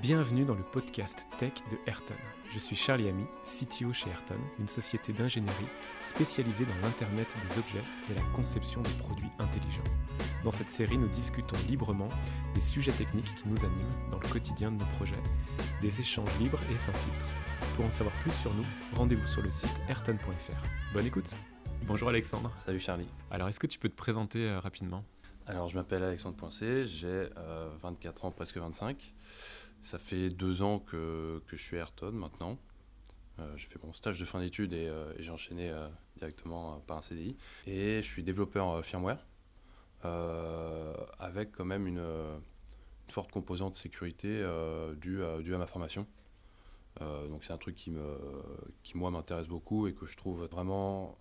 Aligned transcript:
Bienvenue 0.00 0.44
dans 0.44 0.54
le 0.54 0.62
podcast 0.62 1.26
Tech 1.38 1.54
de 1.72 1.78
Ayrton. 1.88 2.14
Je 2.52 2.60
suis 2.60 2.76
Charlie 2.76 3.08
Ami, 3.08 3.24
CTO 3.42 3.92
chez 3.92 4.08
Ayrton, 4.10 4.38
une 4.60 4.68
société 4.68 5.12
d'ingénierie 5.12 5.66
spécialisée 6.04 6.64
dans 6.66 6.86
l'Internet 6.86 7.36
des 7.48 7.58
objets 7.58 7.82
et 8.08 8.14
la 8.14 8.22
conception 8.32 8.80
de 8.80 8.88
produits 8.90 9.30
intelligents. 9.40 9.82
Dans 10.44 10.52
cette 10.52 10.70
série, 10.70 10.98
nous 10.98 11.08
discutons 11.08 11.56
librement 11.66 12.10
des 12.54 12.60
sujets 12.60 12.92
techniques 12.92 13.34
qui 13.34 13.48
nous 13.48 13.64
animent 13.64 14.10
dans 14.12 14.20
le 14.20 14.28
quotidien 14.28 14.70
de 14.70 14.76
nos 14.76 14.86
projets, 14.86 15.20
des 15.82 15.98
échanges 15.98 16.30
libres 16.38 16.60
et 16.72 16.76
sans 16.76 16.92
filtre. 16.92 17.26
Pour 17.74 17.84
en 17.84 17.90
savoir 17.90 18.14
plus 18.20 18.32
sur 18.32 18.54
nous, 18.54 18.66
rendez-vous 18.94 19.26
sur 19.26 19.42
le 19.42 19.50
site 19.50 19.82
ayrton.fr. 19.88 20.92
Bonne 20.94 21.06
écoute 21.06 21.36
Bonjour 21.88 22.08
Alexandre. 22.08 22.52
Salut 22.56 22.78
Charlie. 22.80 23.08
Alors, 23.32 23.48
est-ce 23.48 23.58
que 23.58 23.66
tu 23.66 23.80
peux 23.80 23.88
te 23.88 23.96
présenter 23.96 24.48
euh, 24.48 24.60
rapidement? 24.60 25.04
Alors, 25.48 25.68
je 25.68 25.74
m'appelle 25.76 26.02
Alexandre 26.02 26.36
Poincé, 26.36 26.86
j'ai 26.86 27.26
24 27.80 28.26
ans, 28.26 28.30
presque 28.30 28.58
25. 28.58 29.14
Ça 29.82 29.98
fait 29.98 30.30
deux 30.30 30.62
ans 30.62 30.78
que, 30.78 31.42
que 31.46 31.56
je 31.56 31.62
suis 31.62 31.76
Ayrton 31.76 32.12
maintenant. 32.12 32.58
Euh, 33.40 33.56
je 33.56 33.66
fais 33.66 33.78
mon 33.84 33.92
stage 33.92 34.18
de 34.18 34.24
fin 34.24 34.40
d'études 34.40 34.72
et, 34.72 34.88
euh, 34.88 35.12
j'ai 35.18 35.30
enchaîné 35.30 35.70
euh, 35.70 35.88
directement 36.16 36.80
par 36.86 36.98
un 36.98 37.02
CDI. 37.02 37.36
Et 37.66 38.02
je 38.02 38.06
suis 38.06 38.22
développeur 38.22 38.84
firmware 38.84 39.18
avec 41.18 41.52
quand 41.52 41.64
même 41.64 41.86
une, 41.86 42.04
forte 43.08 43.32
composante 43.32 43.74
sécurité 43.74 44.44
due, 44.96 45.22
due, 45.42 45.54
à 45.54 45.58
ma 45.58 45.66
formation. 45.66 46.06
donc 47.00 47.44
c'est 47.44 47.52
un 47.52 47.58
truc 47.58 47.74
qui, 47.74 47.90
me, 47.90 48.16
qui 48.84 48.96
moi 48.96 49.10
m'intéresse 49.10 49.48
beaucoup 49.48 49.88
et 49.88 49.94
que 49.94 50.06
je 50.06 50.16
trouve 50.16 50.44
vraiment 50.44 51.18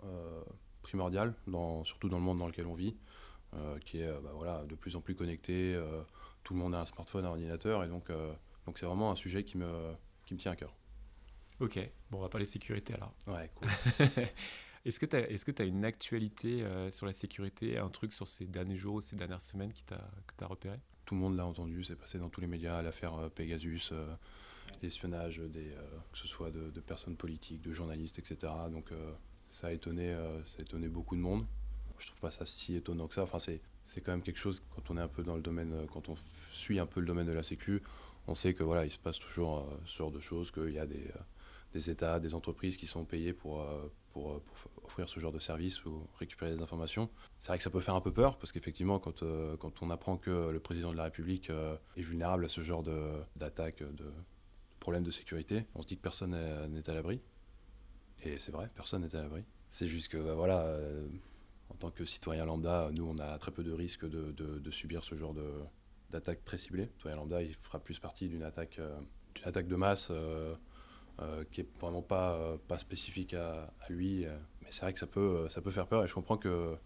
primordial, 0.84 1.34
dans, 1.48 1.84
surtout 1.86 2.08
dans 2.08 2.18
le 2.18 2.24
monde 2.24 2.38
dans 2.38 2.46
lequel 2.46 2.68
on 2.68 2.76
vit. 2.76 2.96
qui 3.86 4.02
est 4.02 4.12
bah, 4.22 4.32
voilà, 4.36 4.64
de 4.66 4.76
plus 4.76 4.96
en 4.96 5.02
plus 5.02 5.16
connecté, 5.16 5.76
tout 6.44 6.54
le 6.54 6.60
monde 6.60 6.76
a 6.76 6.82
un 6.82 6.86
smartphone, 6.86 7.26
un 7.26 7.30
ordinateur, 7.30 7.84
et 7.84 7.88
donc 7.88 8.12
donc 8.68 8.78
c'est 8.78 8.86
vraiment 8.86 9.10
un 9.10 9.16
sujet 9.16 9.44
qui 9.44 9.58
me, 9.58 9.96
qui 10.26 10.34
me 10.36 10.40
tient 10.40 10.52
à 10.52 10.56
cœur. 10.56 10.76
Ok, 11.60 11.80
bon, 12.12 12.20
on 12.20 12.22
va 12.22 12.30
parler 12.30 12.46
sécurité 12.46 12.94
alors. 12.94 13.16
Ouais, 13.26 13.50
cool. 13.56 13.68
est-ce 14.86 15.00
que 15.00 15.06
tu 15.08 15.16
as, 15.16 15.32
est 15.32 15.60
as 15.62 15.64
une 15.64 15.86
actualité 15.86 16.64
euh, 16.64 16.92
sur 16.92 17.06
la 17.06 17.14
sécurité, 17.14 17.80
un 17.80 17.90
truc 17.90 18.14
sur 18.14 18.28
ces 18.28 18.46
derniers 18.46 18.76
jours 18.76 18.96
ou 18.96 19.02
ces 19.02 19.16
dernières 19.16 19.42
semaines 19.42 19.72
qui 19.72 19.84
que 19.86 19.96
tu 20.38 20.44
as 20.44 20.48
repéré? 20.48 20.78
Tout 21.06 21.16
le 21.16 21.22
monde 21.22 21.38
l'a 21.38 21.46
entendu, 21.46 21.84
c'est 21.86 21.96
passé 21.96 22.20
dans 22.20 22.30
tous 22.30 22.42
les 22.42 22.48
médias, 22.48 22.82
l'affaire 22.82 23.16
euh, 23.16 23.30
Pegasus, 23.30 23.90
euh, 23.94 24.14
l'espionnage, 24.84 25.40
des, 25.40 25.74
que 26.12 26.18
ce 26.18 26.28
soit 26.28 26.52
de, 26.52 26.70
de, 26.70 26.80
personnes 26.82 27.16
politiques, 27.16 27.62
de 27.62 27.72
journalistes, 27.72 28.20
etc. 28.20 28.54
Donc 28.70 28.92
ça, 29.48 29.68
a 29.68 29.72
étonné, 29.72 30.14
ça 30.44 30.60
a 30.60 30.62
étonné 30.62 30.90
beaucoup 30.90 31.16
de 31.16 31.22
monde. 31.22 31.46
Je 31.98 32.08
trouve 32.08 32.20
pas 32.20 32.32
ça 32.32 32.46
si 32.46 32.76
étonnant 32.76 33.08
que 33.08 33.16
ça. 33.16 33.24
Enfin, 33.24 33.40
c'est, 33.40 33.62
c'est 33.88 34.02
quand 34.02 34.12
même 34.12 34.22
quelque 34.22 34.38
chose, 34.38 34.62
quand 34.76 34.92
on 34.92 34.98
est 34.98 35.02
un 35.02 35.08
peu 35.08 35.24
dans 35.24 35.36
le 35.36 35.42
domaine, 35.42 35.88
quand 35.92 36.10
on 36.10 36.16
suit 36.52 36.78
un 36.78 36.86
peu 36.86 37.00
le 37.00 37.08
domaine 37.08 37.26
de 37.26 37.32
la 37.32 37.42
sécu, 37.42 37.82
on 38.28 38.36
sait 38.36 38.54
que 38.54 38.62
voilà, 38.62 38.86
il 38.86 38.92
se 38.92 39.00
passe 39.00 39.18
toujours 39.18 39.60
euh, 39.60 39.78
ce 39.86 39.98
genre 39.98 40.12
de 40.12 40.20
choses, 40.20 40.52
qu'il 40.52 40.72
y 40.72 40.80
a 40.80 40.86
des, 40.86 41.08
euh, 41.08 41.20
des, 41.74 41.90
États, 41.90 42.20
des 42.20 42.36
entreprises 42.36 42.76
qui 42.76 42.86
sont 42.86 43.06
payées 43.06 43.32
pour, 43.32 43.62
euh, 43.62 43.90
pour, 44.12 44.42
pour, 44.42 44.84
offrir 44.84 45.08
ce 45.08 45.22
genre 45.22 45.32
de 45.32 45.40
service 45.40 45.86
ou 45.86 46.06
récupérer 46.20 46.54
des 46.54 46.62
informations. 46.62 47.10
C'est 47.40 47.48
vrai 47.48 47.58
que 47.58 47.64
ça 47.64 47.70
peut 47.70 47.80
faire 47.80 47.96
un 47.96 48.02
peu 48.02 48.12
peur, 48.12 48.38
parce 48.38 48.52
qu'effectivement, 48.52 49.00
quand, 49.00 49.24
quand 49.58 49.82
on 49.82 49.90
apprend 49.90 50.18
que 50.18 50.50
le 50.50 50.60
président 50.60 50.92
de 50.92 50.98
la 50.98 51.04
République 51.06 51.50
est 51.50 52.02
vulnérable 52.02 52.44
à 52.44 52.50
ce 52.50 52.62
genre 52.62 52.84
d'attaque, 53.36 53.80
de, 53.80 54.04
de 54.04 54.12
problèmes 54.82 55.04
de 55.04 55.12
sécurité, 55.12 55.66
on 55.76 55.82
se 55.82 55.88
dit 55.88 55.96
que 55.96 56.02
personne 56.02 56.32
n'est 56.32 56.90
à 56.90 56.94
l'abri. 56.94 57.22
Et 58.24 58.38
c'est 58.38 58.52
vrai, 58.52 58.70
personne 58.76 59.04
n'est 59.04 59.16
à 59.16 59.22
l'abri. 59.22 59.44
C'est 59.70 59.88
juste 59.88 60.10
que, 60.10 60.18
bah, 60.18 60.34
voilà, 60.34 60.78
en 61.70 61.76
tant 61.76 61.92
que 61.92 62.06
citoyen 62.06 62.46
lambda, 62.46 62.90
nous, 62.94 63.06
on 63.06 63.18
a 63.18 63.38
très 63.38 63.52
peu 63.52 63.64
de 63.64 63.72
risques 63.72 64.06
de, 64.06 64.72
subir 64.72 65.04
ce 65.04 65.16
genre 65.16 65.36
d'attaque 66.10 66.44
très 66.44 66.58
ciblée. 66.58 66.90
Citoyen 66.98 67.18
lambda, 67.18 67.42
il 67.42 67.54
fera 67.56 67.80
plus 67.80 68.00
partie 68.00 68.28
d'une 68.28 68.44
attaque, 68.44 68.80
euh, 68.80 69.00
de 69.46 69.76
masse 69.76 70.10
euh, 70.12 70.56
euh, 71.20 71.44
qui 71.52 71.62
est 71.62 71.80
vraiment 71.80 72.02
pas, 72.02 72.58
spécifique 72.78 73.34
à, 73.34 73.74
à 73.82 73.92
lui. 73.92 74.26
mais 74.62 74.72
c'est 74.72 74.82
vrai 74.82 74.94
que 74.94 75.00
ça 75.00 75.08
peut, 75.08 75.48
ça 75.50 75.62
peut 75.62 75.72
faire 75.72 75.88
peur 75.88 76.04
et 76.04 76.08
je 76.08 76.14
comprends 76.14 76.38
que, 76.38 76.78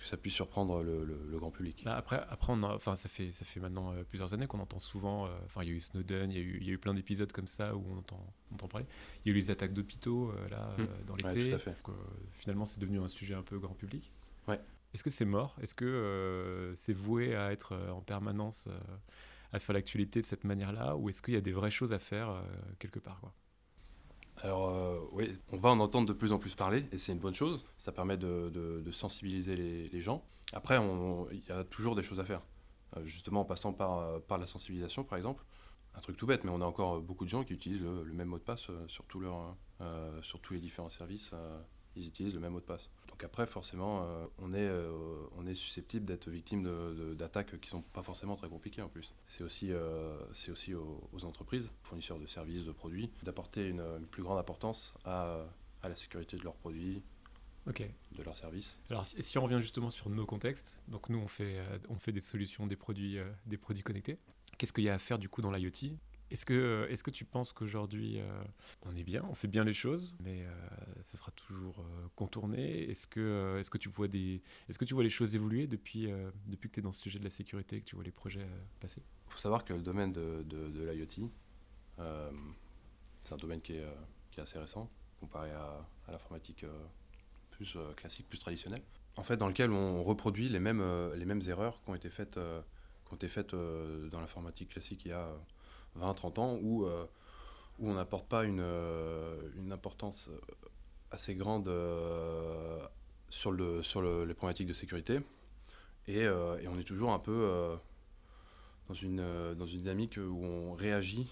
que 0.00 0.06
ça 0.06 0.16
puisse 0.16 0.34
surprendre 0.34 0.82
le, 0.82 1.04
le, 1.04 1.20
le 1.30 1.38
grand 1.38 1.50
public. 1.50 1.82
Bah 1.84 1.96
après, 1.96 2.24
après 2.28 2.52
on 2.52 2.62
a, 2.62 2.74
enfin, 2.74 2.96
ça, 2.96 3.08
fait, 3.08 3.30
ça 3.32 3.44
fait 3.44 3.60
maintenant 3.60 3.94
plusieurs 4.08 4.34
années 4.34 4.46
qu'on 4.46 4.60
entend 4.60 4.78
souvent, 4.78 5.28
enfin 5.44 5.62
il 5.62 5.68
y 5.68 5.72
a 5.72 5.74
eu 5.74 5.80
Snowden, 5.80 6.30
il 6.30 6.36
y 6.36 6.40
a 6.40 6.42
eu, 6.42 6.58
il 6.60 6.66
y 6.66 6.70
a 6.70 6.72
eu 6.72 6.78
plein 6.78 6.94
d'épisodes 6.94 7.30
comme 7.30 7.46
ça 7.46 7.76
où 7.76 7.84
on 7.88 7.98
entend, 7.98 8.24
on 8.50 8.54
entend 8.54 8.68
parler. 8.68 8.86
Il 9.24 9.28
y 9.28 9.30
a 9.30 9.36
eu 9.36 9.38
les 9.38 9.50
attaques 9.50 9.72
d'hôpitaux 9.72 10.32
là, 10.50 10.74
mmh. 10.78 11.04
dans 11.06 11.14
l'été. 11.16 11.54
Ouais, 11.54 11.94
finalement, 12.32 12.64
c'est 12.64 12.80
devenu 12.80 12.98
un 12.98 13.08
sujet 13.08 13.34
un 13.34 13.42
peu 13.42 13.58
grand 13.58 13.74
public. 13.74 14.10
Ouais. 14.48 14.60
Est-ce 14.92 15.04
que 15.04 15.10
c'est 15.10 15.24
mort? 15.24 15.54
Est-ce 15.62 15.74
que 15.74 15.84
euh, 15.84 16.74
c'est 16.74 16.92
voué 16.92 17.36
à 17.36 17.52
être 17.52 17.72
euh, 17.72 17.90
en 17.90 18.00
permanence 18.00 18.68
euh, 18.68 18.96
à 19.52 19.60
faire 19.60 19.72
l'actualité 19.74 20.20
de 20.20 20.26
cette 20.26 20.42
manière-là? 20.42 20.96
Ou 20.96 21.08
est-ce 21.08 21.22
qu'il 21.22 21.34
y 21.34 21.36
a 21.36 21.40
des 21.40 21.52
vraies 21.52 21.70
choses 21.70 21.92
à 21.92 22.00
faire 22.00 22.30
euh, 22.30 22.42
quelque 22.80 22.98
part 22.98 23.20
quoi? 23.20 23.32
Alors 24.44 25.08
oui, 25.12 25.36
on 25.52 25.56
va 25.56 25.70
en 25.70 25.80
entendre 25.80 26.08
de 26.08 26.12
plus 26.12 26.32
en 26.32 26.38
plus 26.38 26.54
parler 26.54 26.84
et 26.92 26.98
c'est 26.98 27.12
une 27.12 27.18
bonne 27.18 27.34
chose. 27.34 27.64
Ça 27.78 27.92
permet 27.92 28.16
de, 28.16 28.82
sensibiliser 28.92 29.56
les, 29.56 30.00
gens. 30.00 30.24
Après, 30.52 30.78
il 31.32 31.42
y 31.48 31.52
a 31.52 31.64
toujours 31.64 31.94
des 31.94 32.02
choses 32.02 32.20
à 32.20 32.24
faire. 32.24 32.42
justement 33.04 33.42
en 33.42 33.44
passant 33.44 33.72
par, 33.72 34.20
par 34.22 34.38
la 34.38 34.46
sensibilisation 34.46 35.04
par 35.04 35.18
exemple. 35.18 35.44
Un 35.94 36.00
truc 36.00 36.16
tout 36.16 36.26
bête, 36.26 36.44
mais 36.44 36.50
on 36.50 36.60
a 36.60 36.64
encore 36.64 37.00
beaucoup 37.00 37.24
de 37.24 37.30
gens 37.30 37.42
qui 37.42 37.52
utilisent 37.52 37.82
le, 37.82 38.12
même 38.12 38.28
mot 38.28 38.38
de 38.38 38.44
passe 38.44 38.60
sur, 38.60 39.04
sur 40.22 40.40
tous 40.40 40.52
les 40.52 40.60
différents 40.60 40.88
services 40.88 41.32
ils 41.96 42.06
utilisent 42.06 42.34
le 42.34 42.40
même 42.40 42.52
mot 42.52 42.60
de 42.60 42.64
passe. 42.64 42.88
Donc 43.20 43.26
après, 43.26 43.46
forcément, 43.46 44.02
euh, 44.02 44.24
on, 44.38 44.50
est, 44.52 44.56
euh, 44.60 44.90
on 45.36 45.46
est 45.46 45.54
susceptible 45.54 46.06
d'être 46.06 46.30
victime 46.30 46.66
d'attaques 47.16 47.60
qui 47.60 47.68
sont 47.68 47.82
pas 47.82 48.02
forcément 48.02 48.34
très 48.34 48.48
compliquées 48.48 48.80
en 48.80 48.88
plus. 48.88 49.12
C'est 49.26 49.44
aussi, 49.44 49.72
euh, 49.72 50.16
c'est 50.32 50.50
aussi 50.50 50.72
aux, 50.72 51.06
aux, 51.12 51.26
entreprises, 51.26 51.70
fournisseurs 51.82 52.18
de 52.18 52.24
services, 52.24 52.64
de 52.64 52.72
produits, 52.72 53.10
d'apporter 53.22 53.68
une, 53.68 53.80
une, 53.80 54.06
plus 54.06 54.22
grande 54.22 54.38
importance 54.38 54.94
à, 55.04 55.44
à, 55.82 55.90
la 55.90 55.96
sécurité 55.96 56.38
de 56.38 56.44
leurs 56.44 56.54
produits, 56.54 57.02
okay. 57.66 57.90
de 58.16 58.22
leurs 58.22 58.36
services. 58.36 58.78
Alors 58.88 59.04
si, 59.04 59.22
si, 59.22 59.36
on 59.36 59.42
revient 59.42 59.60
justement 59.60 59.90
sur 59.90 60.08
nos 60.08 60.24
contextes, 60.24 60.82
donc 60.88 61.10
nous 61.10 61.18
on 61.18 61.28
fait, 61.28 61.60
on 61.90 61.96
fait 61.96 62.12
des 62.12 62.20
solutions, 62.20 62.66
des 62.66 62.76
produits, 62.76 63.18
des 63.44 63.58
produits 63.58 63.82
connectés. 63.82 64.16
Qu'est-ce 64.56 64.72
qu'il 64.72 64.84
y 64.84 64.88
a 64.88 64.94
à 64.94 64.98
faire 64.98 65.18
du 65.18 65.28
coup 65.28 65.42
dans 65.42 65.50
l'IoT? 65.50 65.92
Est-ce 66.30 66.44
que, 66.44 67.10
tu 67.10 67.24
penses 67.24 67.52
qu'aujourd'hui, 67.52 68.20
euh, 68.20 68.42
on 68.82 68.94
est 68.96 69.02
bien, 69.02 69.24
on 69.28 69.34
fait 69.34 69.48
bien 69.48 69.64
les 69.64 69.72
choses, 69.72 70.14
mais 70.22 70.44
euh, 70.44 70.50
ce 71.00 71.16
sera 71.16 71.32
toujours 71.32 71.80
euh, 71.80 72.08
contourné? 72.14 72.88
Est-ce 72.88 73.06
que, 73.08 73.76
tu 73.78 73.88
vois 73.88 75.02
les 75.02 75.10
choses 75.10 75.34
évoluer 75.34 75.66
depuis, 75.66 76.06
que 76.06 76.68
tu 76.68 76.80
es 76.80 76.82
dans 76.82 76.92
ce 76.92 77.00
sujet 77.00 77.18
de 77.18 77.24
la 77.24 77.30
sécurité, 77.30 77.80
que 77.80 77.84
tu 77.84 77.96
vois 77.96 78.04
les 78.04 78.12
projets 78.12 78.46
passer? 78.78 79.02
Il 79.26 79.32
faut 79.32 79.38
savoir 79.38 79.64
que 79.64 79.72
le 79.72 79.82
domaine 79.82 80.12
de, 80.12 80.44
l'IoT, 80.84 81.30
c'est 81.98 83.34
un 83.34 83.36
domaine 83.36 83.60
qui 83.60 83.74
est, 83.74 83.84
assez 84.38 84.58
récent, 84.58 84.88
comparé 85.18 85.50
à, 85.50 85.86
l'informatique 86.08 86.64
plus 87.50 87.76
classique, 87.96 88.26
plus 88.28 88.38
traditionnelle. 88.38 88.82
En 89.16 89.22
fait, 89.22 89.36
dans 89.36 89.48
lequel 89.48 89.70
on 89.70 90.02
reproduit 90.02 90.48
les 90.48 90.60
mêmes, 90.60 90.80
erreurs 91.46 91.82
qui 91.84 91.90
ont 91.90 91.94
été 91.96 92.08
faites 92.08 92.38
dans 92.38 94.20
l'informatique 94.20 94.70
classique 94.70 95.04
il 95.04 95.08
y 95.08 95.12
a 95.12 95.28
20-30 95.98 96.40
ans 96.40 96.58
où, 96.62 96.84
euh, 96.84 97.04
où 97.78 97.90
on 97.90 97.94
n'apporte 97.94 98.28
pas 98.28 98.44
une, 98.44 98.60
euh, 98.60 99.36
une, 99.56 99.72
importance 99.72 100.30
assez 101.10 101.34
grande 101.34 101.68
euh, 101.68 102.78
sur, 103.28 103.52
le, 103.52 103.82
sur 103.82 104.02
le, 104.02 104.24
les 104.24 104.34
problématiques 104.34 104.68
de 104.68 104.72
sécurité. 104.72 105.20
Et, 106.06 106.20
et, 106.22 106.68
on 106.68 106.78
est 106.78 106.84
toujours 106.84 107.12
un 107.12 107.18
peu 107.20 107.78
dans, 108.88 108.94
une, 108.94 109.54
dans 109.54 109.66
une 109.66 109.78
dynamique 109.78 110.16
où 110.16 110.44
on 110.44 110.72
réagit 110.72 111.28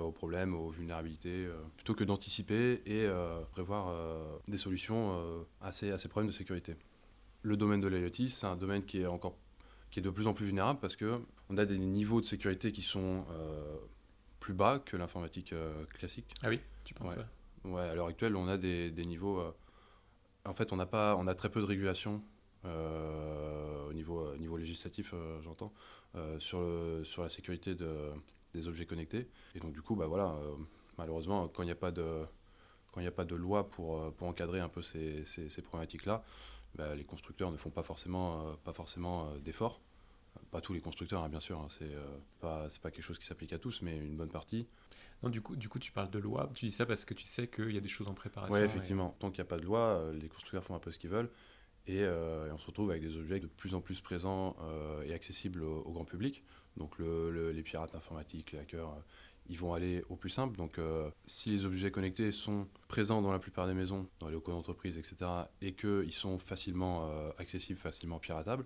aux 0.00 0.12
problèmes, 0.12 0.54
aux 0.54 0.68
vulnérabilités, 0.68 1.48
plutôt 1.76 1.94
que 1.94 2.04
d'anticiper 2.04 2.82
et 2.86 3.08
prévoir 3.50 3.96
des 4.46 4.58
solutions 4.58 5.44
à 5.60 5.72
ces, 5.72 5.90
à 5.90 5.96
problèmes 6.08 6.30
de 6.30 6.36
sécurité. 6.36 6.76
Le 7.42 7.56
domaine 7.56 7.80
de 7.80 7.88
l'IoT, 7.88 8.28
c'est 8.28 8.46
un 8.46 8.54
domaine 8.54 8.84
qui 8.84 9.00
est 9.00 9.06
encore 9.06 9.34
qui 9.90 9.98
est 9.98 10.02
de 10.02 10.10
plus 10.10 10.26
en 10.26 10.34
plus 10.34 10.46
vulnérable 10.46 10.78
parce 10.80 10.96
qu'on 10.96 11.56
a 11.56 11.64
des 11.64 11.78
niveaux 11.78 12.20
de 12.20 12.26
sécurité 12.26 12.70
qui 12.70 12.82
sont 12.82 13.24
plus 14.42 14.54
bas 14.54 14.78
que 14.78 14.96
l'informatique 14.96 15.52
euh, 15.52 15.84
classique. 15.86 16.34
Ah 16.42 16.48
oui, 16.48 16.60
tu 16.84 16.94
penses 16.94 17.16
ouais. 17.16 17.70
ouais. 17.70 17.88
à 17.90 17.94
l'heure 17.94 18.08
actuelle, 18.08 18.34
on 18.36 18.48
a 18.48 18.58
des, 18.58 18.90
des 18.90 19.04
niveaux. 19.04 19.38
Euh, 19.38 19.52
en 20.44 20.54
fait, 20.54 20.72
on 20.72 20.78
a, 20.78 20.86
pas, 20.86 21.16
on 21.16 21.26
a 21.26 21.34
très 21.34 21.48
peu 21.48 21.60
de 21.60 21.66
régulation 21.66 22.22
au 22.64 23.92
niveau, 23.92 24.36
niveau 24.36 24.56
législatif, 24.56 25.14
j'entends, 25.42 25.72
sur, 26.38 26.60
le, 26.60 27.02
sur 27.04 27.22
la 27.22 27.28
sécurité 27.28 27.74
de, 27.74 28.10
des 28.54 28.68
objets 28.68 28.86
connectés. 28.86 29.28
Et 29.54 29.60
donc, 29.60 29.72
du 29.72 29.82
coup, 29.82 29.96
bah, 29.96 30.06
voilà, 30.06 30.36
malheureusement, 30.98 31.48
quand 31.48 31.62
il 31.62 31.66
n'y 31.66 31.72
a 31.72 31.82
pas 31.86 31.92
de 31.92 32.24
quand 32.92 33.00
a 33.04 33.10
pas 33.10 33.24
de 33.24 33.34
loi 33.34 33.70
pour, 33.70 34.12
pour 34.14 34.28
encadrer 34.28 34.60
un 34.60 34.68
peu 34.68 34.82
ces, 34.82 35.24
ces, 35.24 35.48
ces 35.48 35.62
problématiques-là, 35.62 36.22
bah, 36.74 36.94
les 36.94 37.04
constructeurs 37.04 37.50
ne 37.50 37.56
font 37.56 37.70
pas 37.70 37.82
forcément, 37.82 38.48
euh, 38.48 38.52
pas 38.64 38.72
forcément 38.72 39.28
euh, 39.28 39.38
d'efforts. 39.38 39.80
Pas 40.50 40.60
tous 40.60 40.72
les 40.72 40.80
constructeurs, 40.80 41.22
hein, 41.22 41.28
bien 41.28 41.40
sûr, 41.40 41.58
hein, 41.58 41.68
c'est 41.78 41.94
euh, 41.94 42.18
pas, 42.40 42.68
pas 42.82 42.90
quelque 42.90 43.04
chose 43.04 43.18
qui 43.18 43.26
s'applique 43.26 43.52
à 43.52 43.58
tous, 43.58 43.82
mais 43.82 43.96
une 43.96 44.16
bonne 44.16 44.30
partie. 44.30 44.66
Non, 45.22 45.30
du 45.30 45.40
coup, 45.40 45.56
du 45.56 45.68
coup, 45.68 45.78
tu 45.78 45.92
parles 45.92 46.10
de 46.10 46.18
loi, 46.18 46.50
tu 46.54 46.66
dis 46.66 46.72
ça 46.72 46.84
parce 46.84 47.04
que 47.04 47.14
tu 47.14 47.24
sais 47.24 47.48
qu'il 47.48 47.72
y 47.72 47.78
a 47.78 47.80
des 47.80 47.88
choses 47.88 48.08
en 48.08 48.14
préparation. 48.14 48.56
Oui, 48.56 48.62
effectivement. 48.62 49.14
Et... 49.16 49.20
Tant 49.20 49.30
qu'il 49.30 49.42
n'y 49.42 49.46
a 49.46 49.50
pas 49.50 49.58
de 49.58 49.64
loi, 49.64 50.10
les 50.12 50.28
constructeurs 50.28 50.64
font 50.64 50.74
un 50.74 50.78
peu 50.78 50.90
ce 50.90 50.98
qu'ils 50.98 51.10
veulent. 51.10 51.30
Et, 51.86 52.04
on 52.06 52.58
se 52.58 52.66
retrouve 52.66 52.90
avec 52.90 53.02
des 53.02 53.16
objets 53.16 53.40
de 53.40 53.46
plus 53.46 53.74
en 53.74 53.80
plus 53.80 54.00
présents 54.00 54.56
et 55.04 55.12
accessibles 55.12 55.62
au, 55.62 55.90
grand 55.90 56.04
public. 56.04 56.42
Donc 56.76 56.98
les 56.98 57.62
pirates 57.62 57.94
informatiques, 57.94 58.52
les 58.52 58.58
hackers, 58.58 58.94
ils 59.48 59.58
vont 59.58 59.74
aller 59.74 60.02
au 60.08 60.16
plus 60.16 60.30
simple. 60.30 60.56
Donc, 60.56 60.78
euh, 60.78 61.10
si 61.26 61.50
les 61.50 61.64
objets 61.64 61.90
connectés 61.90 62.32
sont 62.32 62.68
présents 62.88 63.22
dans 63.22 63.32
la 63.32 63.38
plupart 63.38 63.66
des 63.66 63.74
maisons, 63.74 64.06
dans 64.20 64.28
les 64.28 64.34
locaux 64.34 64.52
d'entreprise, 64.52 64.98
etc., 64.98 65.30
et 65.60 65.74
qu'ils 65.74 66.12
sont 66.12 66.38
facilement 66.38 67.10
euh, 67.10 67.30
accessibles, 67.38 67.78
facilement 67.78 68.18
piratables, 68.18 68.64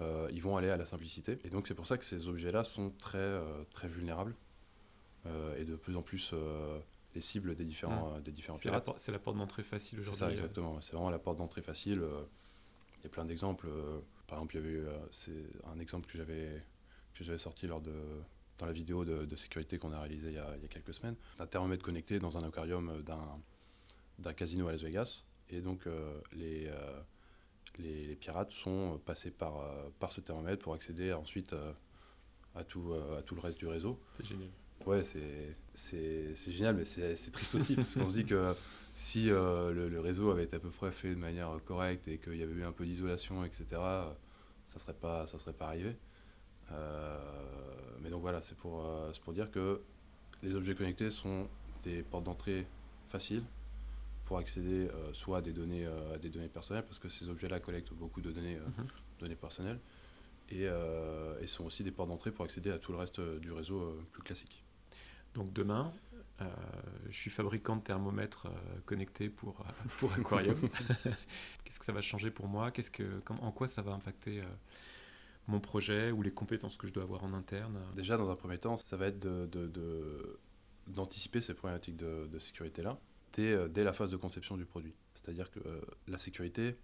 euh, 0.00 0.28
ils 0.32 0.42
vont 0.42 0.56
aller 0.56 0.70
à 0.70 0.76
la 0.76 0.86
simplicité. 0.86 1.38
Et 1.44 1.50
donc, 1.50 1.66
c'est 1.66 1.74
pour 1.74 1.86
ça 1.86 1.98
que 1.98 2.04
ces 2.04 2.28
objets-là 2.28 2.64
sont 2.64 2.90
très, 2.90 3.40
très 3.72 3.88
vulnérables 3.88 4.34
et 5.58 5.64
de 5.64 5.76
plus 5.76 5.96
en 5.96 6.02
plus 6.02 6.32
les 7.14 7.20
cibles 7.20 7.54
des 7.54 7.64
différents, 7.64 8.18
des 8.20 8.32
différents 8.32 8.58
pirates. 8.58 8.88
C'est 8.96 9.12
la, 9.12 9.18
porte 9.18 9.36
d'entrée 9.36 9.62
facile 9.62 10.00
aujourd'hui. 10.00 10.18
C'est 10.18 10.24
ça, 10.26 10.32
exactement. 10.32 10.80
C'est 10.80 10.92
vraiment 10.92 11.10
la 11.10 11.18
porte 11.18 11.38
d'entrée 11.38 11.62
facile. 11.62 12.02
Il 12.98 13.04
y 13.04 13.06
a 13.06 13.10
plein 13.10 13.24
d'exemples. 13.24 13.68
par 14.26 14.38
exemple, 14.38 14.56
il 14.56 14.62
y 14.62 14.78
avait 14.78 14.88
c'est 15.10 15.32
un 15.72 15.78
exemple 15.78 16.10
que 16.10 16.16
j'avais 16.16 16.62
que 17.14 17.24
j'avais 17.24 17.38
sorti 17.38 17.66
lors 17.66 17.82
de 17.82 17.92
dans 18.60 18.66
la 18.66 18.72
vidéo 18.72 19.04
de, 19.04 19.36
sécurité 19.36 19.78
qu'on 19.78 19.92
a 19.92 20.00
réalisée 20.00 20.28
il 20.28 20.34
y 20.34 20.38
a, 20.38 20.54
quelques 20.68 20.94
semaines, 20.94 21.16
un 21.38 21.46
thermomètre 21.46 21.82
connecté 21.82 22.18
dans 22.18 22.36
un 22.36 22.46
aquarium 22.46 22.90
euh, 22.90 23.02
d'un 24.18 24.32
casino 24.34 24.68
à 24.68 24.72
Las 24.72 24.82
Vegas. 24.82 25.24
Et 25.48 25.60
donc 25.60 25.86
euh, 25.86 26.20
euh, 26.36 27.00
les, 27.78 28.06
les, 28.06 28.16
pirates 28.16 28.50
sont 28.50 29.00
passés 29.04 29.30
par, 29.30 29.64
par 29.98 30.12
ce 30.12 30.20
thermomètre 30.20 30.62
pour 30.62 30.74
accéder 30.74 31.12
ensuite 31.12 31.54
à, 32.54 32.64
tout, 32.64 32.94
à 33.16 33.22
tout 33.22 33.34
le 33.34 33.40
reste 33.40 33.58
du 33.58 33.66
réseau. 33.66 33.98
C'est 34.16 34.26
génial. 34.26 34.48
Ouais, 34.86 35.02
c'est 35.02 36.34
génial, 36.52 36.76
mais 36.76 36.84
c'est 36.84 37.30
triste 37.30 37.54
aussi, 37.54 37.76
parce 37.76 37.94
qu'on 37.94 38.08
se 38.08 38.14
dit 38.14 38.24
que 38.24 38.54
si 38.92 39.26
le, 39.26 40.00
réseau 40.00 40.30
avait 40.30 40.44
été 40.44 40.56
à 40.56 40.60
peu 40.60 40.70
près 40.70 40.90
fait 40.90 41.10
de 41.10 41.20
manière 41.20 41.50
correcte 41.64 42.08
et 42.08 42.18
qu'il 42.18 42.36
y 42.36 42.42
avait 42.42 42.54
eu 42.54 42.64
un 42.64 42.72
peu 42.72 42.84
d'isolation, 42.84 43.44
etc., 43.44 43.64
ça 44.70 44.76
ne 44.76 44.80
serait, 44.80 44.94
pas, 44.94 45.26
ça 45.26 45.38
serait 45.38 45.52
pas 45.52 45.66
arrivé. 45.66 45.96
Euh, 46.72 47.18
mais 48.00 48.10
donc 48.10 48.20
voilà, 48.20 48.40
c'est 48.40 48.56
pour, 48.56 48.84
euh, 48.84 49.12
pour 49.24 49.32
dire 49.32 49.50
que 49.50 49.82
les 50.42 50.54
objets 50.54 50.74
connectés 50.74 51.10
sont 51.10 51.48
des 51.82 52.02
portes 52.02 52.24
d'entrée 52.24 52.66
faciles 53.08 53.42
pour 54.30 54.38
accéder 54.38 54.86
euh, 54.86 55.12
soit 55.12 55.38
à 55.38 55.40
des 55.42 55.52
données, 55.52 55.84
à 56.14 56.16
des 56.16 56.28
données 56.28 56.48
personnelles, 56.48 56.84
parce 56.84 57.00
que 57.00 57.08
ces 57.08 57.28
objets-là 57.28 57.58
collectent 57.58 57.92
beaucoup 57.94 58.20
de 58.20 58.30
données, 58.30 58.60
mhm. 58.60 58.86
données 59.18 59.34
personnelles, 59.34 59.80
et, 60.50 60.66
et, 61.40 61.46
sont 61.48 61.64
aussi 61.64 61.82
des 61.82 61.90
portes 61.90 62.10
d'entrée 62.10 62.30
pour 62.30 62.44
accéder 62.44 62.70
à 62.70 62.78
tout 62.78 62.92
le 62.92 62.98
reste 62.98 63.20
du 63.20 63.50
réseau 63.50 64.00
plus 64.12 64.22
classique. 64.22 64.62
Donc 65.34 65.52
demain, 65.52 65.92
je 67.08 67.16
suis 67.16 67.30
fabricant 67.30 67.74
de 67.74 67.82
thermomètres 67.82 68.46
connectés 68.86 69.30
pour, 69.30 69.64
pour 69.98 70.12
Aquarium. 70.12 70.56
Qu'est-ce 71.64 71.80
que 71.80 71.84
ça 71.84 71.92
va 71.92 72.00
changer 72.00 72.30
pour 72.30 72.46
moi? 72.46 72.70
Qu'est-ce 72.70 72.92
que, 72.92 73.20
En 73.40 73.50
quoi 73.50 73.66
ça 73.66 73.82
va 73.82 73.90
impacter 73.90 74.42
mon 75.48 75.58
projet 75.58 76.12
ou 76.12 76.22
les 76.22 76.30
compétences 76.30 76.76
que 76.76 76.86
je 76.86 76.92
dois 76.92 77.02
avoir 77.02 77.24
en 77.24 77.32
interne? 77.32 77.80
Déjà, 77.96 78.16
dans 78.16 78.30
un 78.30 78.36
premier 78.36 78.58
temps, 78.58 78.76
ça 78.76 78.96
va 78.96 79.08
être 79.08 79.18
d'anticiper 80.86 81.40
de, 81.40 81.42
de, 81.42 81.46
ces 81.46 81.54
problématiques 81.54 81.96
de, 81.96 82.38
sécurité-là 82.38 82.96
dès, 83.32 83.52
euh, 83.52 83.68
dès, 83.68 83.84
la 83.84 83.92
phase 83.92 84.10
de 84.10 84.16
conception 84.16 84.56
du 84.56 84.64
produit. 84.64 84.94
C'est-à-dire 85.14 85.50
que 85.50 85.60
euh, 85.60 85.80
la 86.08 86.18
sécurité, 86.18 86.76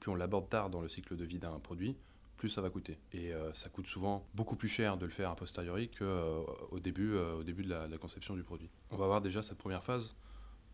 plus 0.00 0.10
on 0.10 0.14
l'aborde 0.14 0.48
tard 0.48 0.70
dans 0.70 0.80
le 0.80 0.88
cycle 0.88 1.16
de 1.16 1.24
vie 1.24 1.38
d'un 1.38 1.58
produit, 1.58 1.96
plus 2.36 2.50
ça 2.50 2.60
va 2.60 2.70
coûter. 2.70 2.98
Et 3.12 3.32
euh, 3.32 3.52
ça 3.54 3.70
coûte 3.70 3.86
souvent 3.86 4.26
beaucoup 4.34 4.56
plus 4.56 4.68
cher 4.68 4.98
de 4.98 5.06
le 5.06 5.12
faire 5.12 5.30
a 5.30 5.36
posteriori 5.36 5.90
qu'au 5.90 6.80
début, 6.80 7.16
au 7.16 7.42
début 7.42 7.64
de 7.64 7.70
la, 7.70 7.98
conception 7.98 8.34
du 8.34 8.42
produit. 8.42 8.68
On 8.90 8.96
va 8.96 9.04
avoir 9.04 9.22
déjà 9.22 9.42
cette 9.42 9.58
première 9.58 9.82
phase 9.82 10.14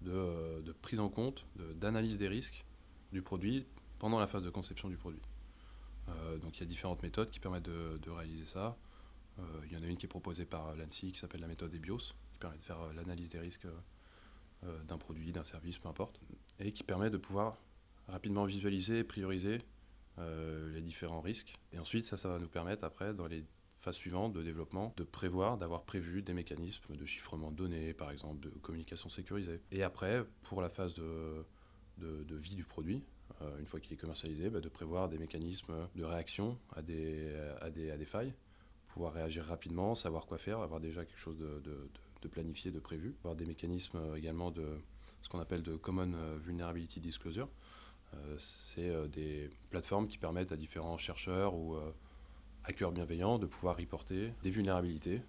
de, 0.03 0.73
prise 0.83 0.99
en 0.99 1.09
compte, 1.09 1.47
d'analyse 1.77 2.19
des 2.19 2.29
risques 2.29 2.65
du 3.13 3.23
produit 3.23 3.67
pendant 3.99 4.19
la 4.19 4.27
phase 4.27 4.43
de 4.43 4.51
conception 4.51 4.89
du 4.89 4.97
produit. 4.97 5.23
Donc 6.43 6.57
il 6.57 6.61
y 6.61 6.63
a 6.65 6.67
différentes 6.67 7.05
méthodes 7.05 7.31
qui 7.31 7.39
permettent 7.39 7.69
de, 7.69 8.11
réaliser 8.11 8.47
ça. 8.47 8.77
Il 9.67 9.73
y 9.73 9.77
en 9.77 9.83
a 9.83 9.87
une 9.87 9.97
qui 9.97 10.07
est 10.07 10.09
proposée 10.09 10.47
par 10.47 10.75
l'ANSI 10.75 11.13
qui 11.13 11.21
s'appelle 11.21 11.43
la 11.43 11.47
méthode 11.47 11.73
EBIOS, 11.73 12.15
qui 12.33 12.39
permet 12.41 12.59
de 12.59 12.65
faire 12.65 12.93
l'analyse 12.95 13.29
des 13.29 13.39
risques 13.39 13.67
d'un 14.87 14.99
produit, 14.99 15.33
d'un 15.33 15.45
service, 15.45 15.79
peu 15.79 15.89
importe, 15.89 16.21
et 16.59 16.73
qui 16.73 16.83
permet 16.83 17.11
de 17.11 17.17
pouvoir 17.17 17.57
rapidement 18.09 18.45
visualiser 18.45 18.99
et 18.99 19.05
prioriser 19.05 19.59
les 20.19 20.83
différents 20.83 21.23
risques. 21.23 21.55
Et 21.73 21.79
ensuite, 21.79 22.05
ça, 22.05 22.19
ça 22.19 22.29
va 22.29 22.39
nous 22.39 22.49
permettre 22.49 22.85
après, 22.85 23.15
dans 23.15 23.27
les 23.27 23.45
phases 23.81 23.97
suivantes 23.97 24.33
de 24.33 24.43
développement, 24.43 24.93
de 24.97 25.05
prévoir, 25.05 25.57
d'avoir 25.57 25.85
prévu 25.85 26.23
des 26.23 26.35
mécanismes 26.35 26.97
de 26.97 27.05
chiffrement 27.07 27.51
de 27.51 27.57
données, 27.57 27.95
par 27.95 28.11
exemple, 28.11 28.41
de 28.41 28.51
communication 28.51 29.09
sécurisée. 29.09 29.61
Et 29.73 29.83
après, 29.83 30.25
pour 30.43 30.61
la 30.61 30.69
phase 30.69 30.95
de, 30.95 31.45
vie 32.37 32.55
du 32.55 32.65
produit, 32.65 33.03
euh, 33.41 33.59
une 33.59 33.67
fois 33.67 33.81
qu'il 33.81 33.93
est 33.93 33.97
commercialisé, 33.97 34.51
bah, 34.51 34.61
de 34.61 34.69
prévoir 34.69 35.09
des 35.09 35.19
mécanismes 35.19 35.89
de 35.97 36.05
réaction 36.05 36.59
à 36.77 36.83
des, 36.83 38.05
failles, 38.05 38.35
pouvoir 38.89 39.15
réagir 39.15 39.45
rapidement, 39.45 39.95
savoir 39.95 40.27
quoi 40.27 40.37
faire, 40.37 40.61
avoir 40.61 40.81
déjà 40.81 41.05
quelque 41.05 41.19
chose 41.19 41.39
de, 41.39 41.89
planifié, 42.29 42.71
de 42.71 42.81
prévu, 42.81 43.15
avoir 43.21 43.37
des 43.37 43.47
mécanismes 43.47 44.01
également 44.17 44.51
de 44.51 44.67
ce 45.23 45.29
qu'on 45.29 45.41
appelle 45.41 45.63
de 45.63 45.77
Common 45.77 46.13
Vulnerability 46.43 47.01
Disclosure. 47.01 47.49
Euh, 48.15 48.37
c'est 48.39 48.89
euh, 48.89 49.07
des 49.07 49.51
plateformes 49.71 50.09
qui 50.09 50.19
permettent 50.19 50.53
à 50.53 50.57
différents 50.57 50.99
chercheurs 50.99 51.55
ou 51.55 51.77
hackers 52.65 52.93
bienveillants 52.93 53.39
de 53.39 53.47
pouvoir 53.47 53.77
reporter 53.77 54.33
des 54.43 54.51
vulnérabilités 54.51 55.23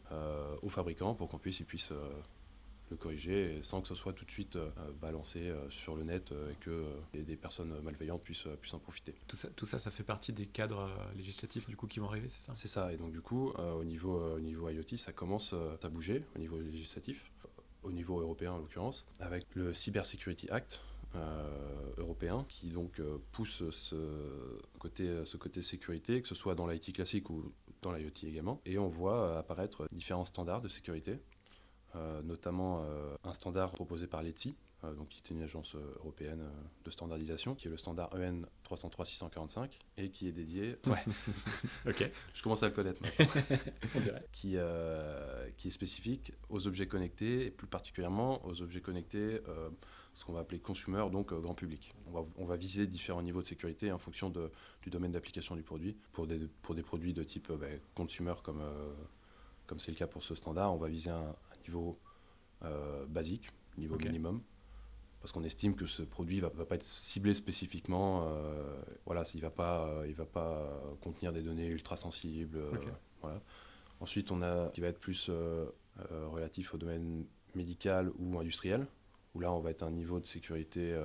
aux 0.61 0.69
fabricants 0.69 1.13
pour 1.13 1.29
qu'on 1.29 1.37
puisse, 1.37 1.61
puissent 1.61 1.93
le 2.91 2.97
corriger 2.97 3.59
sans 3.63 3.81
que 3.81 3.87
ce 3.87 3.95
soit 3.95 4.13
tout 4.13 4.25
de 4.25 4.31
suite 4.31 4.57
euh, 4.57 4.69
balancé 5.01 5.39
euh, 5.47 5.69
sur 5.69 5.95
le 5.95 6.03
net 6.03 6.31
euh, 6.31 6.51
et 6.51 6.55
que 6.55 6.85
des 7.13 7.35
personnes 7.37 7.73
malveillantes 7.81 8.21
puissent, 8.21 8.47
puissent 8.59 8.73
en 8.73 8.79
profiter. 8.79 9.15
Tout 9.27 9.37
ça, 9.37 9.49
tout 9.55 9.65
ça, 9.65 9.79
ça 9.79 9.89
fait 9.89 10.03
partie 10.03 10.33
des 10.33 10.45
cadres 10.45 10.89
législatifs 11.15 11.67
du 11.67 11.75
coup 11.75 11.87
qui 11.87 11.99
vont 11.99 12.09
arriver, 12.09 12.27
c'est 12.27 12.41
ça? 12.41 12.53
C'est 12.53 12.67
ça, 12.67 12.93
et 12.93 12.97
donc 12.97 13.11
du 13.11 13.21
coup, 13.21 13.51
au, 13.51 13.83
niveau, 13.83 14.35
au 14.35 14.39
niveau 14.39 14.69
IoT, 14.69 14.97
ça 14.97 15.13
commence 15.13 15.55
à 15.81 15.89
bouger 15.89 16.23
au 16.35 16.39
niveau 16.39 16.59
législatif, 16.59 17.31
au 17.83 17.91
niveau 17.91 18.19
européen 18.19 18.51
en 18.51 18.57
l'occurrence, 18.57 19.05
avec 19.19 19.45
le 19.55 19.73
Cyber 19.73 20.05
Security 20.05 20.49
Act, 20.49 20.81
européen 21.97 22.45
qui 22.49 22.69
donc 22.69 23.01
pousse 23.31 23.69
ce 23.69 23.95
côté, 24.79 25.25
ce 25.25 25.37
côté 25.37 25.61
sécurité, 25.61 26.21
que 26.21 26.27
ce 26.27 26.35
soit 26.35 26.55
dans 26.55 26.67
l'IT 26.67 26.93
classique 26.93 27.29
ou 27.29 27.53
dans 27.81 27.93
l'IoT 27.93 28.27
également. 28.27 28.61
Et 28.65 28.77
on 28.77 28.89
voit 28.89 29.37
apparaître 29.37 29.87
différents 29.91 30.25
standards 30.25 30.61
de 30.61 30.69
sécurité 30.69 31.19
notamment 32.23 32.83
euh, 32.83 33.15
un 33.23 33.33
standard 33.33 33.71
proposé 33.71 34.07
par 34.07 34.23
l'ETSI, 34.23 34.55
euh, 34.83 34.93
donc 34.93 35.09
qui 35.09 35.17
est 35.17 35.29
une 35.29 35.41
agence 35.41 35.75
européenne 35.99 36.43
de 36.85 36.91
standardisation, 36.91 37.55
qui 37.55 37.67
est 37.67 37.71
le 37.71 37.77
standard 37.77 38.09
EN 38.15 38.45
303-645 38.69 39.69
et 39.97 40.09
qui 40.09 40.27
est 40.27 40.31
dédié. 40.31 40.77
Ouais. 40.87 40.97
ok. 41.87 42.09
Je 42.33 42.41
commence 42.41 42.63
à 42.63 42.67
le 42.67 42.73
connaître 42.73 43.01
On 43.95 43.99
dirait. 43.99 44.25
Qui, 44.31 44.57
qui 45.57 45.67
est 45.67 45.71
spécifique 45.71 46.33
aux 46.49 46.67
objets 46.67 46.87
connectés 46.87 47.45
et 47.45 47.51
plus 47.51 47.67
particulièrement 47.67 48.45
aux 48.45 48.61
objets 48.61 48.81
connectés, 48.81 49.41
ce 50.13 50.25
qu'on 50.25 50.33
va 50.33 50.41
appeler 50.41 50.59
consumer, 50.59 51.05
donc 51.11 51.33
grand 51.33 51.53
public. 51.53 51.93
On 52.07 52.11
va, 52.11 52.25
on 52.37 52.45
va, 52.45 52.57
viser 52.57 52.87
différents 52.87 53.21
niveaux 53.21 53.41
de 53.41 53.45
sécurité 53.45 53.91
en 53.91 53.97
fonction 53.97 54.29
de, 54.29 54.51
du 54.81 54.89
domaine 54.89 55.11
d'application 55.11 55.55
du 55.55 55.63
produit. 55.63 55.95
Pour 56.11 56.27
des, 56.27 56.39
pour 56.61 56.75
des 56.75 56.83
produits 56.83 57.13
de 57.13 57.23
type 57.23 57.51
bah, 57.51 57.67
consumer, 57.95 58.33
comme 58.43 58.61
comme 59.71 59.79
c'est 59.79 59.91
le 59.91 59.97
cas 59.97 60.07
pour 60.07 60.21
ce 60.21 60.35
standard, 60.35 60.73
on 60.73 60.77
va 60.77 60.89
viser 60.89 61.11
un, 61.11 61.33
niveau 61.67 61.99
euh, 62.63 63.05
basique, 63.07 63.49
niveau 63.77 63.97
minimum, 63.97 64.39
parce 65.19 65.31
qu'on 65.31 65.43
estime 65.43 65.75
que 65.75 65.87
ce 65.87 66.03
produit 66.03 66.37
ne 66.37 66.41
va, 66.43 66.49
va, 66.49 66.65
pas 66.65 66.75
être 66.75 66.83
ciblé 66.83 67.33
spécifiquement. 67.33 68.27
Euh, 68.27 68.79
voilà, 69.05 69.23
il 69.33 69.37
ne 69.37 69.41
va, 69.41 69.49
pas, 69.49 69.87
euh, 69.87 70.05
il 70.07 70.13
va 70.13 70.27
pas 70.27 70.71
contenir 71.01 71.33
des 71.33 71.41
données 71.41 71.67
ultra 71.67 71.97
sensibles. 71.97 72.59
voilà. 73.21 73.41
Ensuite, 73.99 74.31
on 74.31 74.43
a 74.43 74.69
qui 74.69 74.81
va 74.81 74.87
être 74.87 74.99
plus 74.99 75.31
relatif 76.09 76.73
au 76.73 76.77
domaine 76.77 77.25
médical 77.55 78.11
ou 78.19 78.39
industriel, 78.39 78.85
où 79.33 79.39
là, 79.39 79.51
on 79.51 79.59
va 79.59 79.71
être 79.71 79.83
à 79.83 79.87
un 79.87 79.91
niveau 79.91 80.19
de 80.19 80.25
sécurité 80.25 80.99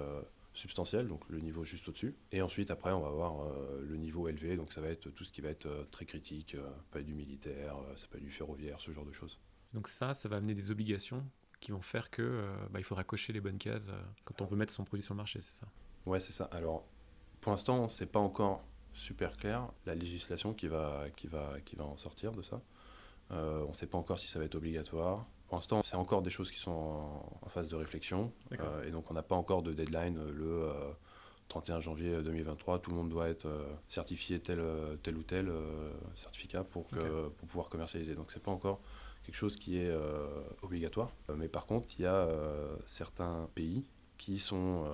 substantiel, 0.55 1.07
donc 1.07 1.23
le 1.29 1.41
niveau 1.41 1.65
juste 1.65 1.89
au-dessus. 1.89 2.15
Et 2.33 2.41
ensuite, 2.41 2.71
après, 2.71 2.93
on 2.93 3.01
va 3.01 3.09
avoir 3.09 3.47
le 3.81 3.97
niveau 3.97 4.29
élevé, 4.29 4.57
donc 4.57 4.73
ça 4.73 4.81
va 4.81 4.89
être 4.89 5.11
tout 5.11 5.25
ce 5.25 5.33
qui 5.33 5.43
va 5.43 5.51
être 5.51 5.69
très 5.91 6.07
critique, 6.07 6.53
ça 6.53 6.85
peut 6.91 7.01
être 7.01 7.07
du 7.07 7.15
militaire, 7.15 7.77
ça 7.97 8.07
peut 8.09 8.17
être 8.17 8.25
du 8.25 8.31
ferroviaire, 8.31 8.81
ce 8.81 8.91
genre 8.93 9.05
de 9.05 9.13
choses. 9.13 9.39
Donc 9.77 9.89
ça, 9.89 10.15
ça 10.15 10.27
va 10.31 10.37
amener 10.37 10.55
des 10.55 10.71
obligations 10.71 11.23
qui 11.61 11.71
vont 11.71 11.83
faire 11.83 12.11
que 12.11 12.23
euh, 12.23 12.51
bah, 12.71 12.81
il 12.81 12.83
faudra 12.83 13.05
cocher 13.05 13.35
les 13.35 13.43
bonnes 13.43 13.59
cases 13.59 13.91
euh, 13.91 14.03
quand 14.25 14.41
on 14.41 14.47
veut 14.47 14.57
mettre 14.57 14.73
son 14.73 14.85
produit 14.85 15.05
sur 15.05 15.13
le 15.13 15.19
marché, 15.19 15.39
c'est 15.43 15.61
ça 15.61 15.67
Ouais, 16.07 16.19
c'est 16.19 16.33
ça. 16.33 16.45
Alors, 16.45 16.87
pour 17.43 17.53
l'instant, 17.53 17.91
c'est 17.91 18.07
pas 18.07 18.19
encore 18.19 18.65
super 18.95 19.37
clair 19.37 19.69
la 19.85 19.95
législation 19.95 20.55
qui 20.55 20.67
va, 20.67 21.05
qui 21.15 21.27
va, 21.27 21.61
qui 21.67 21.77
va 21.77 21.85
en 21.85 21.99
sortir 21.99 22.33
de 22.33 22.41
ça. 22.41 22.63
Euh, 23.33 23.65
on 23.67 23.69
ne 23.69 23.75
sait 23.75 23.87
pas 23.87 23.99
encore 23.99 24.19
si 24.19 24.29
ça 24.29 24.39
va 24.39 24.47
être 24.47 24.55
obligatoire. 24.55 25.27
Pour 25.47 25.59
l'instant, 25.59 25.83
c'est 25.85 25.97
encore 25.97 26.23
des 26.23 26.31
choses 26.31 26.51
qui 26.51 26.59
sont 26.59 26.71
en, 27.43 27.49
phase 27.51 27.69
de 27.69 27.77
réflexion. 27.77 28.33
et 28.83 28.91
donc, 28.91 29.11
on 29.11 29.15
n'a 29.15 29.23
pas 29.23 29.37
encore 29.37 29.63
de 29.63 29.75
deadline 29.75 30.19
le 30.31 30.71
31 31.49 31.81
janvier 31.81 32.23
2023. 32.23 32.79
Tout 32.79 32.93
le 32.93 32.97
monde 32.97 33.11
doit 33.11 33.29
être 33.29 33.47
certifié 33.89 34.41
tel, 34.41 34.59
tel 35.03 35.19
ou 35.19 35.23
tel 35.23 35.53
certificat 36.15 36.65
pour, 36.65 36.89
que, 36.89 37.29
pour 37.29 37.47
pouvoir 37.47 37.69
commercialiser. 37.69 38.15
Donc, 38.15 38.33
c'est 38.33 38.43
pas 38.43 38.51
encore 38.51 38.81
quelque 39.27 39.35
chose 39.35 39.57
qui 39.57 39.79
est 39.79 39.91
euh, 39.91 40.29
obligatoire. 40.63 41.11
Euh, 41.29 41.35
mais 41.37 41.49
par 41.49 41.67
contre, 41.67 41.89
il 41.99 42.03
y 42.03 42.07
a 42.07 42.15
euh, 42.15 42.77
certains 42.87 43.49
pays 43.55 43.85
qui 44.17 44.39
sont 44.39 44.85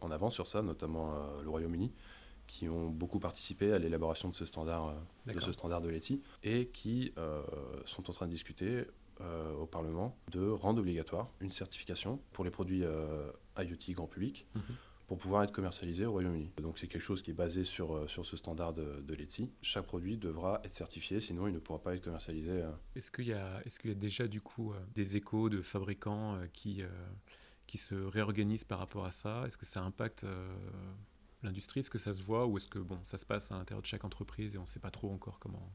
en 0.00 0.10
avance 0.10 0.32
sur 0.32 0.46
ça, 0.46 0.62
notamment 0.62 1.12
le 1.42 1.50
Royaume-Uni, 1.50 1.92
qui 2.46 2.70
ont 2.70 2.88
beaucoup 2.88 3.18
participé 3.18 3.70
à 3.70 3.78
l'élaboration 3.78 4.30
de 4.30 4.34
ce 4.34 4.46
standard 4.46 4.94
de 5.26 5.40
ce 5.40 5.52
standard 5.52 5.82
de 5.82 5.90
l'ETSI 5.90 6.22
et 6.42 6.68
qui 6.68 7.12
sont 7.84 8.08
en 8.08 8.12
train 8.14 8.24
de 8.24 8.30
discuter 8.30 8.86
au 9.60 9.66
Parlement 9.66 10.16
de 10.30 10.48
rendre 10.48 10.80
obligatoire 10.80 11.28
une 11.40 11.50
certification 11.50 12.18
pour 12.32 12.46
les 12.46 12.50
produits 12.50 12.82
IoT 13.58 13.92
grand 13.92 14.06
public. 14.06 14.46
Mhm 14.54 14.62
pour 15.12 15.18
pouvoir 15.18 15.42
être 15.42 15.52
commercialisé 15.52 16.06
au 16.06 16.12
Royaume-Uni. 16.12 16.52
Donc 16.62 16.78
c'est 16.78 16.86
quelque 16.86 17.02
chose 17.02 17.20
qui 17.20 17.32
est 17.32 17.34
basé 17.34 17.64
sur, 17.64 17.94
euh, 17.94 18.08
sur 18.08 18.24
ce 18.24 18.34
standard 18.38 18.72
de, 18.72 19.02
de 19.02 19.14
l'ETSI. 19.14 19.50
Chaque 19.60 19.84
produit 19.84 20.16
devra 20.16 20.62
être 20.64 20.72
certifié, 20.72 21.20
sinon 21.20 21.46
il 21.46 21.52
ne 21.52 21.58
pourra 21.58 21.82
pas 21.82 21.94
être 21.94 22.02
commercialisé. 22.02 22.62
Euh. 22.62 22.72
Est-ce 22.96 23.10
qu'il 23.10 23.26
y, 23.26 23.34
a, 23.34 23.60
est 23.62 23.78
qu'il 23.78 23.90
y 23.90 23.92
a 23.92 23.94
déjà 23.94 24.26
du 24.26 24.40
coup 24.40 24.72
euh, 24.72 24.80
des 24.94 25.18
échos 25.18 25.50
de 25.50 25.60
fabricants 25.60 26.38
qui, 26.54 26.82
qui 27.66 27.76
se 27.76 27.94
réorganisent 27.94 28.64
par 28.64 28.78
rapport 28.78 29.04
à 29.04 29.10
ça? 29.10 29.44
Est-ce 29.44 29.58
que 29.58 29.66
ça 29.66 29.82
impacte 29.82 30.24
l'industrie? 31.42 31.80
Est-ce 31.80 31.90
que 31.90 31.98
ça 31.98 32.14
se 32.14 32.22
voit 32.22 32.46
ou 32.46 32.56
est-ce 32.56 32.68
que 32.68 32.78
bon, 32.78 32.98
ça 33.02 33.18
se 33.18 33.26
passe 33.26 33.52
à 33.52 33.58
l'intérieur 33.58 33.82
de 33.82 33.86
chaque 33.86 34.04
entreprise 34.04 34.54
et 34.54 34.58
on 34.58 34.62
ne 34.62 34.66
sait 34.66 34.80
pas 34.80 34.90
trop 34.90 35.10
encore 35.12 35.38
comment, 35.38 35.74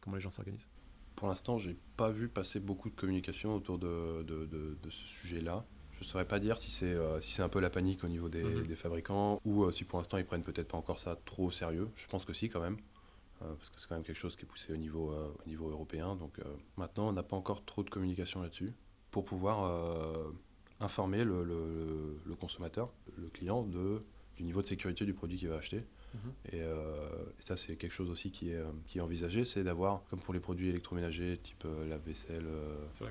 comment 0.00 0.16
les 0.16 0.22
gens 0.22 0.28
s'organisent? 0.28 0.68
Pour 1.16 1.28
l'instant, 1.28 1.56
j'ai 1.56 1.78
pas 1.96 2.10
vu 2.10 2.28
passer 2.28 2.60
beaucoup 2.60 2.90
de 2.90 2.94
communication 2.94 3.54
autour 3.54 3.78
de, 3.78 4.22
de, 4.24 4.44
de, 4.44 4.76
de 4.82 4.90
ce 4.90 5.06
sujet-là. 5.06 5.64
Je 6.04 6.08
ne 6.10 6.12
saurais 6.12 6.28
pas 6.28 6.38
dire 6.38 6.58
si 6.58 6.70
c'est 6.70 6.92
euh, 6.92 7.18
si 7.22 7.32
c'est 7.32 7.40
un 7.42 7.48
peu 7.48 7.60
la 7.60 7.70
panique 7.70 8.04
au 8.04 8.08
niveau 8.08 8.28
des, 8.28 8.44
mhm. 8.44 8.76
fabricants 8.76 9.40
ou 9.46 9.64
euh, 9.64 9.70
si 9.70 9.84
pour 9.84 9.98
l'instant 9.98 10.18
ils 10.18 10.26
prennent 10.26 10.42
peut-être 10.42 10.68
pas 10.68 10.76
encore 10.76 10.98
ça 10.98 11.16
trop 11.24 11.46
au 11.46 11.50
sérieux. 11.50 11.88
Je 11.96 12.06
pense 12.08 12.26
que 12.26 12.34
si 12.34 12.50
quand 12.50 12.60
même, 12.60 12.76
euh, 13.40 13.54
parce 13.54 13.70
que 13.70 13.80
c'est 13.80 13.88
quand 13.88 13.94
même 13.94 14.04
quelque 14.04 14.18
chose 14.18 14.36
qui 14.36 14.42
est 14.42 14.46
poussé 14.46 14.74
au 14.74 14.76
niveau, 14.76 15.14
au 15.14 15.48
niveau 15.48 15.70
européen. 15.70 16.14
Donc 16.14 16.38
maintenant 16.76 17.08
on 17.08 17.12
n'a 17.12 17.22
pas 17.22 17.36
encore 17.36 17.64
trop 17.64 17.82
de 17.82 17.88
communication 17.88 18.42
là-dessus 18.42 18.74
pour 19.10 19.24
pouvoir 19.24 20.30
informer 20.78 21.24
le, 21.24 21.42
le, 21.42 22.34
consommateur, 22.34 22.92
le 23.16 23.28
client 23.30 23.62
de, 23.62 24.04
du 24.36 24.42
niveau 24.42 24.60
de 24.60 24.66
sécurité 24.66 25.06
du 25.06 25.14
produit 25.14 25.38
qu'il 25.38 25.48
va 25.48 25.56
acheter 25.56 25.86
Mhm. 26.14 26.32
Euh, 26.54 27.08
et, 27.38 27.42
ça, 27.42 27.56
c'est 27.56 27.76
quelque 27.76 27.92
chose 27.92 28.10
aussi 28.10 28.30
qui 28.30 28.50
est, 28.50 28.56
euh, 28.56 28.70
qui 28.86 28.98
est 28.98 29.00
envisagé, 29.00 29.44
c'est 29.44 29.64
d'avoir, 29.64 30.02
comme 30.08 30.20
pour 30.20 30.32
les 30.32 30.40
produits 30.40 30.68
électroménagers, 30.68 31.38
type 31.38 31.64
euh, 31.66 31.88
la 31.88 31.98
vaisselle, 31.98 32.46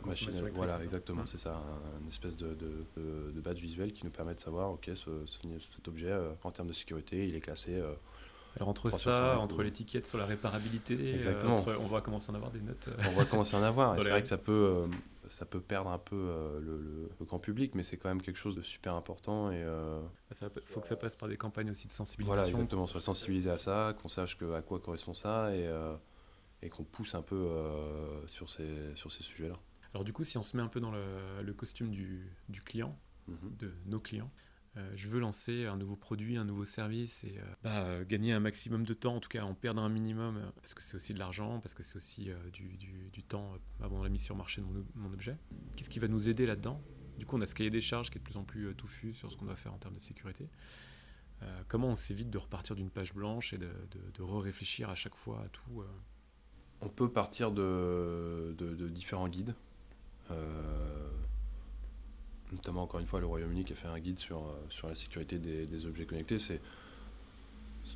machine, 0.05 0.31
voilà, 0.53 0.81
exactement, 0.81 1.21
mhm. 1.21 1.27
c'est 1.27 1.37
ça, 1.37 1.61
une 2.01 2.07
espèce 2.07 2.35
de, 2.37 2.55
de, 2.55 3.41
badge 3.41 3.59
visuel 3.59 3.91
qui 3.91 4.05
nous 4.05 4.11
permet 4.11 4.33
de 4.33 4.39
savoir, 4.39 4.71
ok, 4.71 4.89
ce, 4.95 5.09
cet 5.25 5.87
objet, 5.87 6.13
en 6.43 6.51
termes 6.51 6.69
de 6.69 6.73
sécurité, 6.73 7.27
il 7.27 7.35
est 7.35 7.41
classé. 7.41 7.75
alors 8.55 8.69
entre 8.69 8.89
ça, 8.89 9.37
entre 9.39 9.63
l'étiquette 9.63 10.07
sur 10.07 10.17
la 10.17 10.25
réparabilité, 10.25 11.15
Exactement. 11.15 11.63
on 11.79 11.87
va 11.87 12.01
commencer 12.01 12.29
à 12.29 12.33
en 12.33 12.35
avoir 12.35 12.51
des 12.51 12.61
notes. 12.61 12.87
On 13.09 13.17
va 13.17 13.25
commencer 13.25 13.55
à 13.55 13.59
en 13.59 13.63
avoir. 13.63 13.95
c'est 14.01 14.09
vrai 14.09 14.21
que 14.21 14.29
ça 14.29 14.37
peut, 14.37 14.85
ça 15.33 15.45
peut 15.45 15.61
perdre 15.61 15.89
un 15.89 15.97
peu 15.97 16.15
euh, 16.15 16.59
le, 16.59 17.25
grand 17.25 17.39
public, 17.39 17.73
mais 17.73 17.81
c'est 17.81 17.97
quand 17.97 18.09
même 18.09 18.21
quelque 18.21 18.37
chose 18.37 18.55
de 18.55 18.61
super 18.61 18.93
important. 18.93 19.51
Et 19.51 19.57
il 19.57 19.63
euh, 19.63 20.01
faut 20.65 20.79
que 20.79 20.87
ça 20.87 20.95
passe 20.95 21.15
par 21.15 21.27
des 21.27 21.37
campagnes 21.37 21.71
aussi 21.71 21.87
de 21.87 21.91
sensibilisation. 21.91 22.39
Voilà, 22.39 22.49
exactement, 22.49 22.85
soit 22.85 23.01
sensibilisé 23.01 23.49
à 23.49 23.57
ça, 23.57 23.95
qu'on 24.01 24.09
sache 24.09 24.37
que, 24.37 24.53
à 24.53 24.61
quoi 24.61 24.79
correspond 24.79 25.15
ça 25.15 25.55
et, 25.55 25.65
euh, 25.65 25.95
et 26.61 26.69
qu'on 26.69 26.83
pousse 26.83 27.15
un 27.15 27.23
peu 27.23 27.49
sur 28.27 28.49
ces, 28.49 28.95
sur 28.95 29.11
ces 29.11 29.23
sujets-là. 29.23 29.57
Alors 29.93 30.03
du 30.03 30.13
coup, 30.13 30.23
si 30.23 30.37
on 30.37 30.43
se 30.43 30.55
met 30.55 30.63
un 30.63 30.67
peu 30.67 30.79
dans 30.79 30.91
le, 30.91 31.53
costume 31.53 31.89
du, 31.89 32.29
du 32.49 32.61
client, 32.61 32.95
mhm. 33.27 33.37
de 33.57 33.73
nos 33.87 33.99
clients, 33.99 34.31
euh, 34.75 34.91
je 34.95 35.07
veux 35.07 35.19
lancer 35.19 35.67
un 35.67 35.77
nouveau 35.77 35.95
produit, 35.95 36.35
un 36.35 36.45
nouveau 36.45 36.65
service 36.65 37.23
et 37.25 37.37
euh, 37.37 37.43
bah, 37.63 37.83
euh, 37.83 38.05
gagner 38.05 38.33
un 38.33 38.39
maximum 38.39 38.85
de 38.85 38.93
temps, 38.93 39.15
en 39.15 39.19
tout 39.19 39.29
cas 39.29 39.43
en 39.43 39.53
perdre 39.53 39.81
un 39.81 39.89
minimum, 39.89 40.41
parce 40.55 40.73
que 40.73 40.81
c'est 40.81 40.95
aussi 40.95 41.13
de 41.13 41.19
l'argent, 41.19 41.59
parce 41.59 41.75
que 41.75 41.83
c'est 41.83 41.95
aussi 41.95 42.29
du, 42.51 43.23
temps 43.23 43.53
avant 43.81 44.01
la 44.03 44.09
mise 44.09 44.23
sur 44.23 44.35
marché 44.35 44.61
de 44.61 44.67
mon, 44.95 45.13
objet. 45.13 45.37
Qu'est-ce 45.75 45.89
qui 45.89 45.99
va 45.99 46.07
nous 46.07 46.27
aider 46.27 46.45
là-dedans? 46.45 46.81
Du 47.19 47.25
coup, 47.25 47.37
on 47.37 47.41
a 47.41 47.45
ce 47.45 47.53
cahier 47.53 47.69
des 47.69 47.81
charges 47.81 48.09
qui 48.09 48.17
est 48.17 48.19
de 48.19 48.23
plus 48.23 48.37
en 48.37 48.43
plus 48.43 48.73
touffu 48.75 49.13
sur 49.13 49.31
ce 49.31 49.37
qu'on 49.37 49.45
doit 49.45 49.55
faire 49.55 49.73
en 49.73 49.77
termes 49.77 49.93
de 49.93 49.99
sécurité. 49.99 50.49
comment 51.67 51.89
on 51.89 51.95
s'évite 51.95 52.29
de 52.31 52.37
repartir 52.37 52.75
d'une 52.75 52.89
page 52.89 53.13
blanche 53.13 53.53
et 53.53 53.57
de, 53.57 53.69
de, 54.13 54.23
re-réfléchir 54.23 54.89
à 54.89 54.95
chaque 54.95 55.15
fois 55.15 55.43
à 55.45 55.49
tout 55.49 55.83
On 56.81 56.89
peut 56.89 57.11
partir 57.11 57.51
de 57.51 58.89
différents 58.89 59.29
guides 59.29 59.53
notamment 62.53 62.83
encore 62.83 62.99
une 62.99 63.05
fois 63.05 63.19
le 63.19 63.25
Royaume-Uni 63.25 63.65
qui 63.65 63.73
a 63.73 63.75
fait 63.75 63.87
un 63.87 63.99
guide 63.99 64.19
sur, 64.19 64.37
euh, 64.37 64.53
sur 64.69 64.87
la 64.87 64.95
sécurité 64.95 65.37
des, 65.37 65.85
objets 65.85 66.05
connectés. 66.05 66.39
C'est 66.39 66.61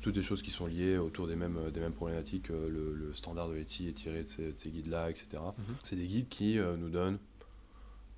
toutes 0.02 0.14
des 0.14 0.22
choses 0.22 0.42
qui 0.42 0.50
sont 0.50 0.66
liées 0.66 0.98
autour 0.98 1.26
des 1.26 1.36
mêmes, 1.36 1.70
des 1.72 1.80
mêmes 1.80 1.92
problématiques. 1.92 2.50
Euh, 2.50 2.68
le, 2.68 3.14
standard 3.14 3.48
de 3.48 3.54
l'ETI 3.54 3.88
est 3.88 3.92
tiré 3.92 4.22
de 4.22 4.52
ces, 4.56 4.70
guides-là, 4.70 5.10
etc. 5.10 5.28
Mhm. 5.34 5.74
C'est 5.82 5.96
des 5.96 6.06
guides 6.06 6.28
qui 6.28 6.58
euh, 6.58 6.76
nous 6.76 6.90
donnent 6.90 7.18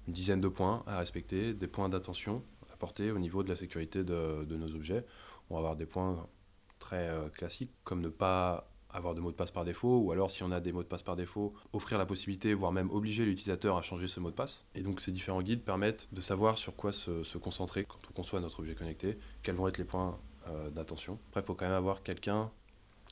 une 0.09 0.15
dizaine 0.15 0.41
de 0.41 0.49
points 0.49 0.83
à 0.87 0.99
respecter, 0.99 1.55
des 1.55 1.69
points 1.69 1.89
d'attention 1.89 2.43
à 2.73 2.77
porter 2.77 3.13
au 3.13 3.19
niveau 3.19 3.43
de 3.43 3.49
la 3.49 3.57
sécurité 3.57 4.03
de, 4.03 4.45
de, 4.45 4.57
nos 4.57 4.75
objets. 4.75 5.05
On 5.49 5.55
va 5.55 5.61
avoir 5.61 5.77
des 5.77 5.87
points 5.87 6.27
très 6.79 7.11
classiques 7.35 7.71
comme 7.85 8.01
ne 8.01 8.09
pas 8.09 8.70
avoir 8.93 9.15
de 9.15 9.21
mot 9.21 9.31
de 9.31 9.37
passe 9.37 9.51
par 9.51 9.65
défaut, 9.65 9.99
ou 9.99 10.13
alors 10.13 10.31
si 10.31 10.43
on 10.43 10.51
a 10.51 10.61
des 10.61 10.73
mots 10.73 10.83
de 10.83 10.89
passe 10.89 11.03
par 11.03 11.17
défaut, 11.17 11.55
offrir 11.73 11.99
la 11.99 12.07
possibilité, 12.07 12.55
voire 12.55 12.73
même 12.73 12.91
obliger 12.91 13.25
l'utilisateur 13.25 13.77
à 13.77 13.83
changer 13.83 14.09
ce 14.09 14.21
mot 14.21 14.31
de 14.31 14.35
passe. 14.35 14.65
Et 14.75 14.83
donc 14.83 15.01
ces 15.01 15.13
différents 15.13 15.43
guides 15.43 15.63
permettent 15.63 16.09
de 16.13 16.21
savoir 16.21 16.59
sur 16.59 16.75
quoi 16.77 16.93
se, 16.93 17.39
concentrer 17.39 17.85
quand 17.85 17.99
on 18.09 18.13
conçoit 18.13 18.41
notre 18.41 18.61
objet 18.61 18.75
connecté, 18.75 19.19
quels 19.43 19.55
vont 19.55 19.69
être 19.69 19.79
les 19.79 19.85
points 19.85 20.19
euh, 20.49 20.71
d'attention. 20.71 21.19
Après, 21.29 21.41
il 21.41 21.45
faut 21.45 21.55
quand 21.55 21.67
même 21.67 21.75
avoir 21.75 22.03
quelqu'un 22.03 22.51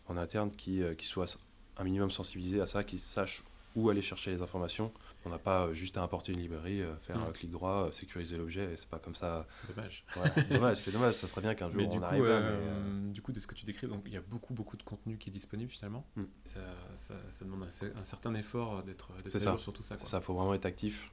en 0.06 0.16
interne 0.16 0.50
qui, 0.50 0.82
euh, 0.82 0.94
qui 0.94 1.06
soit 1.06 1.38
un 1.76 1.84
minimum 1.84 2.10
sensibilisé 2.10 2.60
à 2.60 2.66
ça, 2.66 2.84
qui 2.84 2.98
sache 2.98 3.44
où 3.76 3.90
aller 3.90 4.02
chercher 4.02 4.30
les 4.30 4.42
informations. 4.42 4.92
On 5.24 5.30
n'a 5.30 5.38
pas 5.38 5.72
juste 5.74 5.96
à 5.96 6.02
importer 6.02 6.32
une 6.32 6.38
librairie, 6.38 6.80
euh, 6.80 6.96
faire 6.98 7.18
un 7.18 7.30
mm. 7.30 7.32
clic 7.32 7.50
droit, 7.50 7.86
euh, 7.86 7.92
sécuriser 7.92 8.38
l'objet, 8.38 8.74
c'est 8.76 8.88
pas 8.88 8.98
comme 8.98 9.16
ça. 9.16 9.46
Dommage. 9.68 10.04
dommage, 10.50 10.76
c'est 10.78 10.92
dommage, 10.92 11.14
ça 11.14 11.26
serait 11.26 11.40
bien 11.40 11.54
qu'un 11.54 11.70
jour 11.70 11.82
on 11.90 12.02
arrive 12.02 12.24
euh, 12.24 13.10
Du 13.10 13.20
coup, 13.20 13.32
de 13.32 13.40
ce 13.40 13.46
que 13.46 13.54
tu 13.54 13.64
décris, 13.64 13.88
donc, 13.88 14.02
il 14.06 14.12
y 14.12 14.16
a 14.16 14.20
beaucoup, 14.20 14.54
beaucoup 14.54 14.76
de 14.76 14.82
contenu 14.82 15.18
qui 15.18 15.30
est 15.30 15.32
disponible 15.32 15.70
finalement. 15.70 16.06
Mm. 16.16 16.22
Ça, 16.44 16.60
ça, 16.94 17.44
demande 17.44 17.64
un, 17.64 18.02
certain 18.02 18.34
effort 18.34 18.82
d'être 18.84 19.10
sur 19.58 19.72
tout 19.72 19.82
ça. 19.82 19.96
C'est 19.98 20.06
ça, 20.06 20.18
il 20.18 20.22
faut 20.22 20.34
vraiment 20.34 20.54
être 20.54 20.66
actif. 20.66 21.10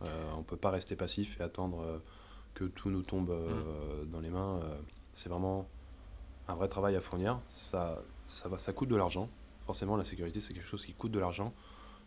on 0.00 0.38
ne 0.38 0.44
peut 0.44 0.56
pas 0.56 0.70
rester 0.70 0.96
passif 0.96 1.40
et 1.40 1.42
attendre 1.42 2.02
que 2.54 2.64
tout 2.64 2.90
nous 2.90 3.02
tombe 3.02 3.30
mm. 3.30 4.10
dans 4.10 4.20
les 4.20 4.30
mains. 4.30 4.60
c'est 5.12 5.28
vraiment 5.28 5.68
un 6.48 6.56
vrai 6.56 6.68
travail 6.68 6.96
à 6.96 7.00
fournir. 7.00 7.40
Ça, 7.50 8.02
ça, 8.26 8.48
va, 8.48 8.58
ça 8.58 8.72
coûte 8.72 8.88
de 8.88 8.96
l'argent. 8.96 9.30
Forcément, 9.64 9.96
la 9.96 10.04
sécurité, 10.04 10.40
c'est 10.40 10.52
quelque 10.52 10.66
chose 10.66 10.84
qui 10.84 10.92
coûte 10.92 11.12
de 11.12 11.20
l'argent 11.20 11.54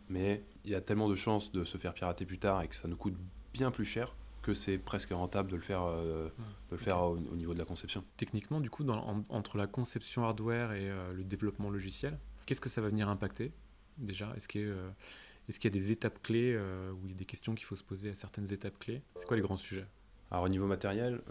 mais 0.10 0.44
il 0.66 0.72
y 0.72 0.76
a 0.76 0.82
tellement 0.82 1.10
de 1.10 1.16
chances 1.16 1.52
de 1.52 1.64
se 1.64 1.78
faire 1.78 1.94
pirater 1.94 2.26
plus 2.26 2.40
tard 2.40 2.62
et 2.62 2.68
que 2.68 2.76
ça 2.76 2.88
nous 2.88 2.98
coûte 2.98 3.16
bien 3.54 3.72
plus 3.72 3.86
cher 3.86 4.16
que 4.48 4.54
c'est 4.54 4.78
presque 4.78 5.10
rentable 5.10 5.52
de 5.52 5.58
le 5.58 5.62
faire, 5.62 5.84
euh, 5.84 6.30
de 6.70 6.76
le 6.76 6.78
faire 6.78 7.04
au, 7.04 7.18
niveau 7.18 7.54
de 7.54 7.60
la 7.60 7.66
conception. 7.66 8.06
Techniquement, 8.16 8.62
du 8.62 8.70
coup, 8.70 8.86
dans, 8.86 9.26
entre 9.28 9.58
la 9.58 9.68
conception 9.68 10.24
hardware 10.24 10.72
et 10.72 10.90
euh, 10.90 11.12
le 11.12 11.26
développement 11.26 11.70
logiciel, 11.70 12.18
qu'est-ce 12.46 12.62
que 12.62 12.70
ça 12.70 12.80
va 12.80 12.88
venir 12.88 13.10
impacter 13.10 13.52
déjà? 13.98 14.34
Est-ce 14.38 14.48
qu'il 14.48 14.62
euh, 14.62 14.90
est 15.50 15.60
qu'il 15.60 15.70
y 15.70 15.74
a 15.74 15.78
des 15.78 15.92
étapes 15.92 16.24
clés 16.24 16.58
ou 16.58 17.06
il 17.06 17.12
y 17.12 17.14
a 17.14 17.18
des 17.18 17.26
questions 17.26 17.56
qu'il 17.56 17.66
faut 17.66 17.76
se 17.76 17.84
poser 17.84 18.12
à 18.12 18.14
certaines 18.14 18.54
étapes 18.54 18.80
clés? 18.80 19.02
C'est 19.16 19.28
quoi 19.28 19.36
les 19.36 19.44
grands 19.44 19.58
sujets? 19.58 19.86
Alors 20.32 20.46
au 20.46 20.50
niveau 20.50 20.66
matériel, 20.66 21.22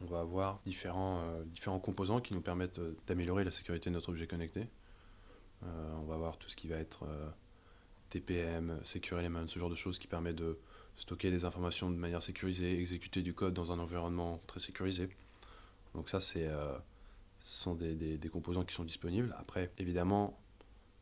on 0.00 0.06
va 0.06 0.20
avoir 0.20 0.60
différents, 0.64 1.22
différents 1.46 1.80
composants 1.80 2.20
qui 2.20 2.34
nous 2.34 2.40
permettent 2.40 2.80
d'améliorer 3.06 3.42
la 3.44 3.50
sécurité 3.50 3.90
de 3.90 3.94
notre 3.94 4.10
objet 4.10 4.28
connecté. 4.28 4.68
on 5.62 6.04
va 6.04 6.14
avoir 6.14 6.36
tout 6.38 6.48
ce 6.48 6.54
qui 6.54 6.68
va 6.68 6.76
être 6.76 7.04
TPM, 8.12 8.78
Secure 8.84 9.20
Element, 9.20 9.46
ce 9.46 9.58
genre 9.58 9.70
de 9.70 9.74
choses 9.74 9.98
qui 9.98 10.06
permet 10.06 10.34
de 10.34 10.58
stocker 10.96 11.30
des 11.30 11.46
informations 11.46 11.90
de 11.90 11.96
manière 11.96 12.22
sécurisée, 12.22 12.78
exécuter 12.78 13.22
du 13.22 13.32
code 13.32 13.54
dans 13.54 13.72
un 13.72 13.78
environnement 13.78 14.38
très 14.46 14.60
sécurisé. 14.60 15.08
Donc 15.94 16.10
ça, 16.10 16.20
c'est, 16.20 16.46
euh, 16.46 16.76
ce 17.40 17.62
sont 17.62 17.74
des, 17.74 17.94
des, 17.94 18.28
composants 18.28 18.64
qui 18.64 18.74
sont 18.74 18.84
disponibles. 18.84 19.34
Après, 19.38 19.70
évidemment, 19.78 20.38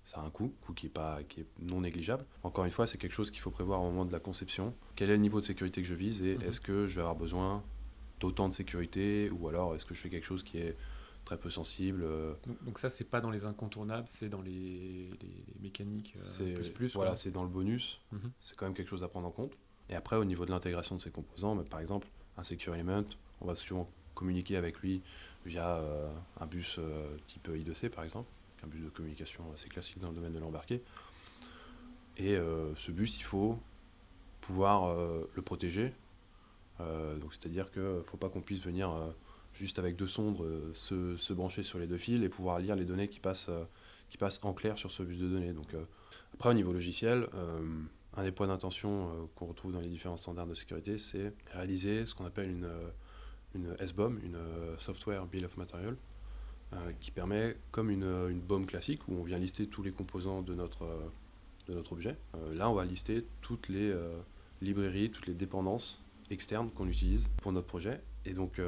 ça 0.05 0.21
a 0.21 0.25
un 0.25 0.31
coût, 0.31 0.55
coût 0.61 0.73
qui 0.73 0.87
est, 0.87 0.91
pas, 0.91 1.25
qui 1.25 1.41
est 1.41 1.47
non 1.61 1.81
négligeable. 1.81 2.25
Encore 2.45 2.65
une 2.65 2.71
fois, 2.71 2.87
c'est 2.87 2.99
quelque 2.99 3.13
chose 3.13 3.33
qu'il 3.33 3.41
faut 3.41 3.51
prévoir 3.51 3.81
au 3.81 3.91
moment 3.91 4.05
de 4.05 4.13
la 4.13 4.21
conception. 4.21 4.73
Quel 4.95 5.11
est 5.11 5.17
le 5.17 5.23
niveau 5.23 5.41
de 5.41 5.45
sécurité 5.45 5.83
que 5.83 5.89
je 5.89 5.95
vise 5.95 6.23
et 6.23 6.37
mhm. 6.37 6.43
est-ce 6.43 6.61
que 6.61 6.87
je 6.87 6.95
vais 6.95 7.01
avoir 7.01 7.17
besoin 7.17 7.65
d'autant 8.21 8.49
de 8.49 8.55
sécurité 8.55 9.31
ou 9.31 9.49
alors 9.49 9.75
est-ce 9.75 9.85
que 9.85 9.95
je 9.95 10.01
fais 10.01 10.11
quelque 10.11 10.27
chose 10.27 10.45
qui 10.45 10.59
est 10.59 10.77
très 11.31 11.39
peu 11.39 11.51
sensible. 11.51 12.03
Euh. 12.03 12.33
Donc, 12.63 12.81
ça, 12.81 12.89
c'est 12.89 13.05
pas 13.05 13.21
dans 13.21 13.31
les 13.31 13.45
incontournables, 13.45 14.09
c'est 14.09 14.29
dans 14.29 14.43
les, 14.43 15.11
mécaniques 15.61 16.15
euh, 16.41 16.55
plus 16.55 16.71
plus. 16.71 16.95
Voilà, 16.95 17.15
c'est 17.15 17.31
dans 17.31 17.45
le 17.45 17.49
bonus. 17.49 18.01
Mhm. 18.11 18.33
C'est 18.41 18.57
quand 18.57 18.67
même 18.67 18.75
quelque 18.75 18.89
chose 18.89 19.05
à 19.05 19.09
prendre 19.09 19.29
en 19.29 19.31
compte. 19.31 19.53
Et 19.89 19.95
après, 19.95 20.17
au 20.17 20.25
niveau 20.25 20.45
de 20.45 20.51
l'intégration 20.51 20.97
de 20.97 21.01
ces 21.01 21.13
composants, 21.13 21.55
bah, 21.55 21.63
par 21.71 21.79
exemple, 21.79 22.09
un 22.37 22.43
Secure 22.43 22.75
Element, 22.75 23.05
on 23.41 23.47
va 23.47 23.55
souvent 23.55 23.89
communiquer 24.15 24.57
avec 24.57 24.81
lui 24.81 25.03
via 25.47 25.77
euh, 25.77 26.11
un 26.41 26.47
bus 26.47 26.81
type 27.27 27.49
I2C, 27.49 27.91
par 27.91 28.03
exemple, 28.03 28.29
un 28.65 28.67
bus 28.67 28.85
de 28.85 28.91
communication 28.91 29.45
assez 29.55 29.69
classique 29.69 30.01
dans 30.01 30.09
le 30.09 30.17
domaine 30.17 30.33
de 30.33 30.41
l'embarqué. 30.41 30.83
Et 32.17 32.37
ce 32.77 32.91
bus, 32.91 33.17
il 33.17 33.23
faut 33.23 33.59
pouvoir 34.43 34.95
le 35.35 35.43
protéger. 35.43 35.95
donc 36.79 37.33
c'est-à-dire 37.33 37.71
qu'il 37.71 37.83
ne 37.83 38.03
faut 38.03 38.19
pas 38.19 38.29
qu'on 38.29 38.43
puisse 38.43 38.63
venir 38.63 38.91
juste 39.55 39.79
avec 39.79 39.97
deux 39.97 40.07
sondes, 40.07 40.41
euh, 40.41 40.73
se, 40.75 41.33
brancher 41.33 41.63
sur 41.63 41.79
les 41.79 41.87
deux 41.87 41.99
fils 41.99 42.23
et 42.23 42.29
pouvoir 42.29 42.59
lire 42.59 42.77
les 42.77 42.85
données 42.85 43.09
qui 43.09 43.21
passent, 43.21 43.49
euh, 43.49 43.65
qui 44.09 44.19
passent 44.19 44.41
en 44.43 44.53
clair 44.53 44.79
sur 44.79 44.91
ce 44.91 45.03
bus 45.03 45.19
de 45.19 45.29
données. 45.29 45.53
Donc, 45.53 45.75
euh, 45.75 45.85
après, 46.35 46.51
au 46.51 46.55
niveau 46.55 46.73
logiciel, 46.73 47.29
un 48.15 48.25
des 48.25 48.33
points 48.33 48.49
d'intention 48.49 49.29
qu'on 49.37 49.47
retrouve 49.47 49.73
dans 49.73 49.81
les 49.81 49.89
différents 49.89 50.17
standards 50.17 50.47
de 50.47 50.55
sécurité, 50.55 50.99
c'est 50.99 51.33
réaliser 51.53 52.07
ce 52.07 52.15
qu'on 52.15 52.25
appelle 52.25 52.51
une, 52.51 52.69
une 53.55 53.77
SBOM, 53.79 54.19
une 54.25 54.39
Software 54.79 55.27
Bill 55.27 55.45
of 55.45 55.57
Material. 55.57 55.97
qui 57.01 57.11
permet, 57.11 57.57
comme 57.73 57.91
une, 57.91 58.05
une 58.31 58.41
BOM 58.41 58.65
classique, 58.65 59.07
où 59.07 59.15
on 59.15 59.23
vient 59.23 59.39
lister 59.39 59.67
tous 59.67 59.83
les 59.83 59.93
composants 59.93 60.41
de 60.41 60.55
notre, 60.55 60.89
de 61.69 61.75
notre 61.75 61.93
objet, 61.93 62.17
là 62.55 62.71
on 62.71 62.75
va 62.75 62.85
lister 62.85 63.27
toutes 63.43 63.69
les 63.69 63.95
librairies, 64.63 65.11
toutes 65.11 65.27
les 65.27 65.35
dépendances 65.35 66.01
externes 66.31 66.71
qu'on 66.71 66.89
utilise 66.89 67.29
pour 67.43 67.53
notre 67.53 67.67
projet. 67.67 68.01
Et 68.25 68.33
donc, 68.33 68.61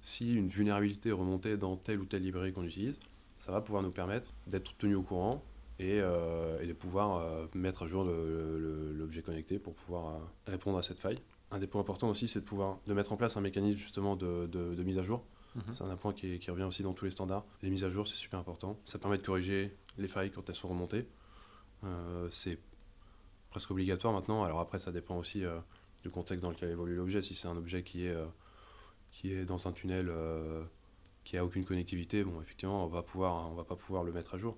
si 0.00 0.34
une 0.34 0.48
vulnérabilité 0.48 1.10
est 1.10 1.12
remontée 1.12 1.56
dans 1.56 1.76
telle 1.76 2.00
ou 2.00 2.04
telle 2.04 2.22
librairie 2.22 2.52
qu'on 2.52 2.64
utilise, 2.64 2.98
ça 3.38 3.52
va 3.52 3.60
pouvoir 3.60 3.82
nous 3.82 3.90
permettre 3.90 4.32
d'être 4.46 4.76
tenu 4.76 4.94
au 4.94 5.02
courant 5.02 5.42
et, 5.78 6.00
euh, 6.00 6.64
de 6.64 6.72
pouvoir 6.72 7.16
euh, 7.16 7.46
mettre 7.54 7.84
à 7.84 7.86
jour 7.86 8.04
l'objet 8.04 9.22
connecté 9.22 9.58
pour 9.58 9.74
pouvoir 9.74 10.08
euh, 10.08 10.18
répondre 10.46 10.78
à 10.78 10.82
cette 10.82 10.98
faille. 10.98 11.18
Un 11.50 11.58
des 11.58 11.66
points 11.66 11.80
importants 11.80 12.10
aussi, 12.10 12.28
c'est 12.28 12.40
de 12.40 12.44
pouvoir 12.44 12.78
de 12.86 12.94
mettre 12.94 13.12
en 13.12 13.16
place 13.16 13.36
un 13.36 13.40
mécanisme 13.40 13.78
justement 13.78 14.16
de, 14.16 14.82
mise 14.82 14.98
à 14.98 15.02
jour. 15.02 15.24
Mhm. 15.54 15.62
C'est 15.72 15.84
un 15.84 15.96
point 15.96 16.12
qui, 16.12 16.38
revient 16.50 16.64
aussi 16.64 16.82
dans 16.82 16.92
tous 16.92 17.04
les 17.06 17.10
standards. 17.10 17.44
Les 17.62 17.70
mises 17.70 17.84
à 17.84 17.90
jour, 17.90 18.06
c'est 18.06 18.16
super 18.16 18.38
important. 18.38 18.78
Ça 18.84 18.98
permet 18.98 19.18
de 19.18 19.22
corriger 19.24 19.74
les 19.96 20.08
failles 20.08 20.30
quand 20.30 20.48
elles 20.48 20.56
sont 20.56 20.68
remontées. 20.68 21.06
c'est 22.30 22.58
presque 23.50 23.70
obligatoire 23.70 24.12
maintenant. 24.12 24.44
Alors 24.44 24.60
après, 24.60 24.78
ça 24.78 24.92
dépend 24.92 25.16
aussi 25.16 25.42
du 26.02 26.10
contexte 26.10 26.44
dans 26.44 26.50
lequel 26.50 26.70
évolue 26.70 26.96
l'objet. 26.96 27.22
Si 27.22 27.34
c'est 27.34 27.48
un 27.48 27.56
objet 27.56 27.82
qui 27.82 28.04
est, 28.04 28.16
qui 29.18 29.32
est 29.32 29.44
dans 29.44 29.66
un 29.66 29.72
tunnel 29.72 30.10
qui 31.28 31.36
a 31.36 31.44
aucune 31.44 31.66
connectivité, 31.66 32.24
bon, 32.24 32.40
effectivement, 32.40 32.84
on 32.84 32.86
va 32.86 33.02
pouvoir, 33.02 33.50
on 33.50 33.54
va 33.54 33.64
pas 33.64 33.76
pouvoir 33.76 34.02
le 34.02 34.12
mettre 34.12 34.34
à 34.34 34.38
jour. 34.38 34.56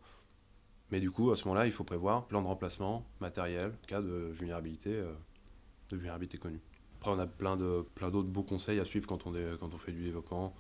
Mais 0.92 1.00
du 1.00 1.10
coup, 1.10 1.32
à 1.32 1.36
ce 1.36 1.42
moment-là, 1.44 1.66
il 1.66 1.72
faut 1.72 1.82
prévoir 1.82 2.26
plan 2.26 2.42
de 2.42 2.46
remplacement, 2.46 3.04
matériel, 3.20 3.72
cas 3.88 4.00
de 4.00 4.30
vulnérabilité, 4.32 4.90
euh, 4.90 5.12
de 5.88 5.96
vulnérabilité 5.96 6.38
connue. 6.38 6.60
Après, 6.98 7.10
on 7.10 7.18
a 7.18 7.26
plein 7.26 7.56
de 7.56 7.84
plein 7.96 8.12
d'autres 8.12 8.28
beaux 8.28 8.44
conseils 8.44 8.78
à 8.78 8.84
suivre 8.84 9.08
quand 9.08 9.26
on, 9.26 9.32
quand 9.58 9.74
on 9.74 9.78
fait 9.78 9.90
du 9.90 10.04
développement. 10.04 10.54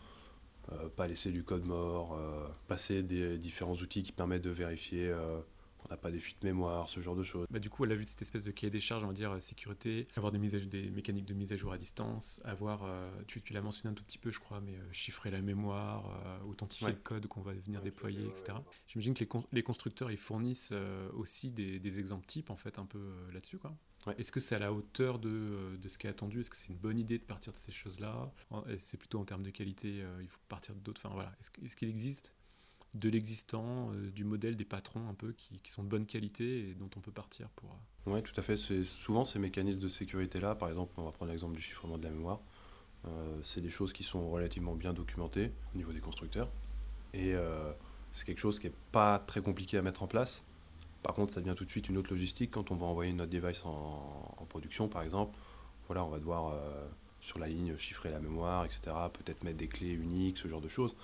Euh, 0.72 0.88
pas 0.88 1.06
laisser 1.06 1.30
du 1.30 1.44
code 1.44 1.64
mort, 1.64 2.16
euh, 2.18 2.48
passer 2.66 3.02
des 3.02 3.38
différents 3.38 3.74
outils 3.74 4.02
qui 4.02 4.12
permettent 4.12 4.44
de 4.44 4.50
vérifier 4.50 5.12
on 5.84 5.88
n'a 5.88 5.96
pas 5.96 6.10
des 6.10 6.18
fuites 6.18 6.42
mémoire, 6.44 6.88
ce 6.88 7.00
genre 7.00 7.16
de 7.16 7.22
choses. 7.22 7.46
Bah, 7.50 7.58
du 7.58 7.70
coup, 7.70 7.84
elle 7.84 7.92
a 7.92 7.94
vu 7.94 8.06
cette 8.06 8.22
espèce 8.22 8.44
de 8.44 8.50
cahier 8.50 8.70
des 8.70 8.80
charges, 8.80 9.04
on 9.04 9.08
va 9.08 9.12
dire, 9.12 9.32
euh, 9.32 9.40
sécurité, 9.40 10.06
avoir 10.16 10.32
des, 10.32 10.38
mises 10.38 10.54
des 10.68 10.90
mécaniques 10.90 11.26
de 11.26 11.34
mise 11.34 11.52
à 11.52 11.56
jour 11.56 11.72
à 11.72 11.78
distance, 11.78 12.40
avoir, 12.44 12.84
euh, 12.84 13.10
tu, 13.26 13.42
l'as 13.52 13.62
mentionné 13.62 13.92
un 13.92 13.94
tout 13.94 14.04
petit 14.04 14.18
peu, 14.18 14.30
je 14.30 14.40
crois, 14.40 14.60
mais 14.60 14.74
euh, 14.74 14.92
chiffrer 14.92 15.30
la 15.30 15.40
mémoire, 15.40 16.04
authentifier 16.46 16.88
le 16.88 16.94
code 16.94 17.26
qu'on 17.26 17.42
va 17.42 17.52
venir 17.52 17.82
déployer, 17.82 18.26
etc. 18.26 18.58
J'imagine 18.86 19.14
que 19.14 19.24
les, 19.52 19.62
constructeurs, 19.62 20.10
ils 20.10 20.16
fournissent 20.16 20.72
aussi 21.14 21.50
des, 21.50 21.98
exemples 21.98 22.26
types, 22.26 22.50
en 22.50 22.56
fait, 22.56 22.78
un 22.78 22.86
peu 22.86 23.12
là-dessus, 23.32 23.58
quoi. 23.58 23.74
Est-ce 24.16 24.32
que 24.32 24.40
c'est 24.40 24.54
à 24.54 24.58
la 24.58 24.72
hauteur 24.72 25.18
de, 25.18 25.76
de 25.76 25.88
ce 25.88 25.98
qui 25.98 26.06
est 26.06 26.10
attendu? 26.10 26.40
Est-ce 26.40 26.48
que 26.48 26.56
c'est 26.56 26.72
une 26.72 26.78
bonne 26.78 26.98
idée 26.98 27.18
de 27.18 27.24
partir 27.24 27.52
de 27.52 27.58
ces 27.58 27.72
choses-là? 27.72 28.32
C'est 28.76 28.96
plutôt 28.96 29.18
en 29.18 29.24
termes 29.24 29.42
de 29.42 29.50
qualité, 29.50 30.02
il 30.20 30.28
faut 30.28 30.38
partir 30.48 30.74
d'autres. 30.74 31.02
Enfin 31.04 31.14
voilà, 31.14 31.32
est-ce 31.40 31.76
qu'il 31.76 31.88
existe 31.88 32.32
de 32.94 33.08
l'existant, 33.08 33.92
euh, 33.92 34.10
du 34.10 34.24
modèle 34.24 34.56
des 34.56 34.64
patrons 34.64 35.08
un 35.08 35.14
peu 35.14 35.32
qui, 35.32 35.60
sont 35.64 35.84
de 35.84 35.88
bonne 35.88 36.06
qualité 36.06 36.70
et 36.70 36.74
dont 36.74 36.90
on 36.96 37.00
peut 37.00 37.12
partir 37.12 37.48
pour. 37.50 37.70
Euh, 37.70 38.12
oui, 38.14 38.22
tout 38.22 38.32
à 38.36 38.42
fait. 38.42 38.56
C'est 38.56 38.84
souvent 38.84 39.24
ces 39.24 39.38
mécanismes 39.38 39.80
de 39.80 39.88
sécurité 39.88 40.40
là. 40.40 40.54
Par 40.54 40.68
exemple, 40.68 40.92
on 40.96 41.04
va 41.04 41.12
prendre 41.12 41.30
l'exemple 41.30 41.54
du 41.54 41.62
chiffrement 41.62 41.98
de 41.98 42.04
la 42.04 42.10
mémoire. 42.10 42.40
Euh, 43.06 43.38
c'est 43.42 43.60
des 43.60 43.70
choses 43.70 43.92
qui 43.92 44.02
sont 44.02 44.28
relativement 44.30 44.74
bien 44.74 44.92
documentées 44.92 45.52
au 45.74 45.78
niveau 45.78 45.92
des 45.92 46.00
constructeurs 46.00 46.50
et 47.12 47.34
c'est 48.12 48.24
quelque 48.24 48.38
chose 48.38 48.60
qui 48.60 48.66
n'est 48.66 48.74
pas 48.92 49.18
très 49.18 49.40
compliqué 49.40 49.76
à 49.76 49.82
mettre 49.82 50.04
en 50.04 50.06
place. 50.06 50.44
Par 51.02 51.12
contre, 51.12 51.32
ça 51.32 51.40
devient 51.40 51.56
tout 51.56 51.64
de 51.64 51.70
suite 51.70 51.88
une 51.88 51.96
autre 51.96 52.10
logistique 52.10 52.52
quand 52.52 52.70
on 52.70 52.76
va 52.76 52.86
envoyer 52.86 53.12
notre 53.12 53.32
device 53.32 53.64
en, 53.64 54.36
en 54.38 54.44
production, 54.44 54.86
par 54.86 55.02
exemple. 55.02 55.36
Voilà, 55.88 56.04
on 56.04 56.08
va 56.08 56.20
devoir 56.20 56.56
sur 57.20 57.40
la 57.40 57.48
ligne 57.48 57.76
chiffrer 57.78 58.12
la 58.12 58.20
mémoire, 58.20 58.64
etc. 58.64 58.92
Peut-être 59.12 59.42
mettre 59.42 59.56
des 59.56 59.66
clés 59.66 59.90
uniques, 59.90 60.38
ce 60.38 60.46
genre 60.46 60.60
de 60.60 60.68
choses 60.68 60.94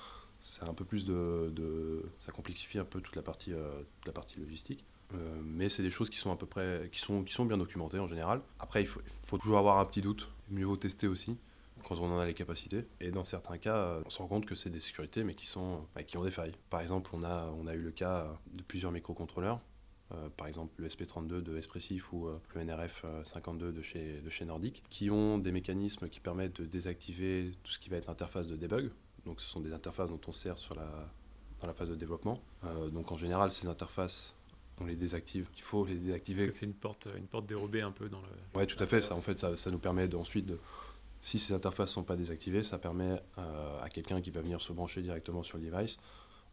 c'est 0.47 0.69
un 0.69 0.75
peu 0.75 0.85
plus 0.85 1.05
de, 1.05 2.03
ça 2.21 2.33
complexifie 2.33 2.79
un 2.79 2.85
peu 2.85 3.01
toute 3.01 3.17
la 3.17 3.23
partie, 3.23 3.53
euh, 3.53 3.83
la 4.07 4.13
partie 4.13 4.39
logistique. 4.39 4.85
Euh, 5.15 5.41
mais 5.45 5.69
c'est 5.69 5.83
des 5.83 5.91
choses 5.91 6.11
qui 6.11 6.19
sont 6.19 6.33
à 6.33 6.37
peu 6.37 6.47
près, 6.47 6.89
qui 6.93 7.01
sont, 7.01 7.23
qui 7.25 7.33
sont 7.33 7.45
bien 7.45 7.59
documentées 7.59 7.99
en 7.99 8.07
général. 8.07 8.41
Après, 8.59 8.83
il 8.83 8.87
faut, 8.87 9.39
toujours 9.39 9.59
avoir 9.59 9.79
un 9.79 9.85
petit 9.85 10.01
doute. 10.01 10.29
Mieux 10.51 10.65
vaut 10.65 10.77
tester 10.77 11.09
aussi 11.09 11.37
quand 11.85 11.99
on 12.01 12.11
en 12.11 12.19
a 12.19 12.27
les 12.27 12.35
capacités. 12.35 12.87
Et 13.01 13.11
dans 13.11 13.25
certains 13.25 13.59
cas, 13.59 14.01
on 14.05 14.11
se 14.11 14.19
rend 14.19 14.27
compte 14.27 14.47
que 14.47 14.55
c'est 14.55 14.71
des 14.71 14.81
sécurités, 14.81 15.25
mais 15.25 15.35
qui, 15.35 15.47
sont, 15.47 15.87
qui 16.07 16.17
ont 16.17 16.25
des 16.25 16.31
failles. 16.31 16.55
Par 16.71 16.81
exemple, 16.81 17.11
on 17.13 17.23
a, 17.23 17.53
on 17.59 17.67
a 17.67 17.75
eu 17.75 17.83
le 17.83 17.93
cas 17.93 18.29
de 18.55 18.63
plusieurs 18.63 18.93
microcontrôleurs. 18.93 19.61
Euh, 20.15 20.29
par 20.37 20.47
exemple 20.47 20.73
le 20.77 20.87
SP32 20.87 21.43
de 21.43 21.57
Espressif 21.57 22.13
ou 22.13 22.29
le 22.55 22.65
NRF 22.65 23.05
52 23.25 23.73
de 23.73 23.83
chez, 23.83 24.21
de 24.21 24.31
chez 24.31 24.45
Nordic, 24.45 24.85
qui 24.89 25.11
ont 25.11 25.39
des 25.39 25.51
mécanismes 25.51 26.09
qui 26.09 26.21
permettent 26.21 26.61
de 26.61 26.67
désactiver 26.67 27.51
tout 27.65 27.73
ce 27.73 27.81
qui 27.81 27.89
va 27.89 27.97
être 27.97 28.09
interface 28.09 28.47
de 28.47 28.55
debug, 28.55 28.93
donc 29.27 29.41
ce 29.41 29.49
sont 29.49 29.61
des 29.61 29.73
interfaces 29.73 30.09
dont 30.09 30.21
on 30.27 30.33
sert 30.33 30.57
sur 30.57 30.75
la, 30.75 30.89
dans 31.61 31.67
la 31.67 31.75
phase 31.75 31.91
de 31.91 31.97
développement. 31.97 32.41
Euh, 32.65 32.89
donc 32.89 33.13
en 33.13 33.17
général, 33.17 33.53
ces 33.53 33.67
interfaces, 33.67 34.35
on 34.81 34.87
les 34.87 34.97
désactive. 34.97 35.49
Il 35.57 35.63
faut 35.63 35.85
les 35.85 35.97
désactiver. 35.97 36.45
Parce 36.45 36.55
que 36.55 36.61
c'est 36.61 36.67
une 36.67 36.75
porte, 36.75 37.09
une 37.17 37.27
porte 37.27 37.47
dérobée 37.47 37.83
un 37.83 37.93
peu 37.93 38.09
dans 38.09 38.21
le. 38.21 38.29
Oui, 38.55 38.67
tout 38.67 38.83
à 38.83 38.87
fait. 38.87 39.03
Ça, 39.03 39.15
en 39.15 39.21
fait, 39.21 39.39
ça, 39.39 39.57
ça 39.57 39.71
nous 39.71 39.79
permet 39.79 40.13
ensuite 40.15 40.47
de, 40.47 40.59
si 41.23 41.39
ces 41.39 41.53
interfaces 41.53 41.91
ne 41.91 41.95
sont 41.95 42.05
pas 42.05 42.17
désactivées, 42.17 42.63
ça 42.63 42.79
permet 42.79 43.21
euh, 43.39 43.83
à 43.83 43.89
quelqu'un 43.89 44.21
qui 44.21 44.31
va 44.31 44.41
venir 44.41 44.61
se 44.61 44.73
brancher 44.73 45.03
directement 45.03 45.43
sur 45.43 45.59
le 45.59 45.69
device 45.69 45.99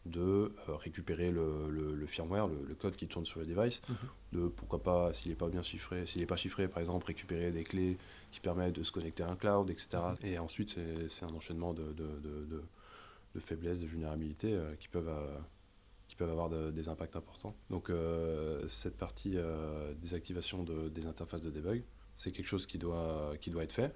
de 0.05 0.53
euh, 0.67 0.75
récupérer 0.75 1.31
le, 1.31 1.69
le, 1.69 2.05
firmware, 2.05 2.47
le, 2.47 2.75
code 2.75 2.95
qui 2.95 3.07
tourne 3.07 3.25
sur 3.25 3.39
le 3.39 3.45
device, 3.45 3.81
mhm. 3.87 3.95
de 4.33 4.47
pourquoi 4.49 4.83
pas, 4.83 5.13
s'il 5.13 5.31
n'est 5.31 5.37
pas 5.37 5.47
bien 5.47 5.63
chiffré, 5.63 6.05
s'il 6.05 6.21
n'est 6.21 6.27
pas 6.27 6.35
chiffré, 6.35 6.67
par 6.67 6.79
exemple, 6.79 7.05
récupérer 7.05 7.51
des 7.51 7.63
clés 7.63 7.97
qui 8.31 8.41
permettent 8.41 8.75
de 8.75 8.83
se 8.83 8.91
connecter 8.91 9.23
à 9.23 9.29
un 9.29 9.35
cloud, 9.35 9.69
etc. 9.69 10.03
Mhm. 10.21 10.27
Et 10.27 10.39
ensuite, 10.39 10.75
c'est 11.07 11.25
un 11.25 11.33
enchaînement 11.33 11.73
de, 11.73 11.93
de, 11.93 12.19
de, 12.21 12.63
de, 13.33 13.39
faiblesses, 13.39 13.79
de 13.79 13.87
vulnérabilités 13.87 14.53
euh, 14.53 14.75
qui, 14.75 14.89
peuvent, 14.89 15.07
euh, 15.07 15.37
qui 16.07 16.15
peuvent 16.15 16.29
avoir 16.29 16.49
des 16.49 16.89
impacts 16.89 17.15
importants. 17.15 17.55
Donc, 17.69 17.89
cette 18.67 18.97
partie 18.97 19.37
désactivation 20.01 20.63
des 20.63 21.07
interfaces 21.07 21.41
de 21.41 21.49
debug, 21.49 21.83
c'est 22.15 22.31
quelque 22.31 22.47
chose 22.47 22.65
qui 22.67 22.77
doit, 22.77 23.33
qui 23.39 23.49
doit 23.49 23.63
être 23.63 23.71
fait. 23.71 23.95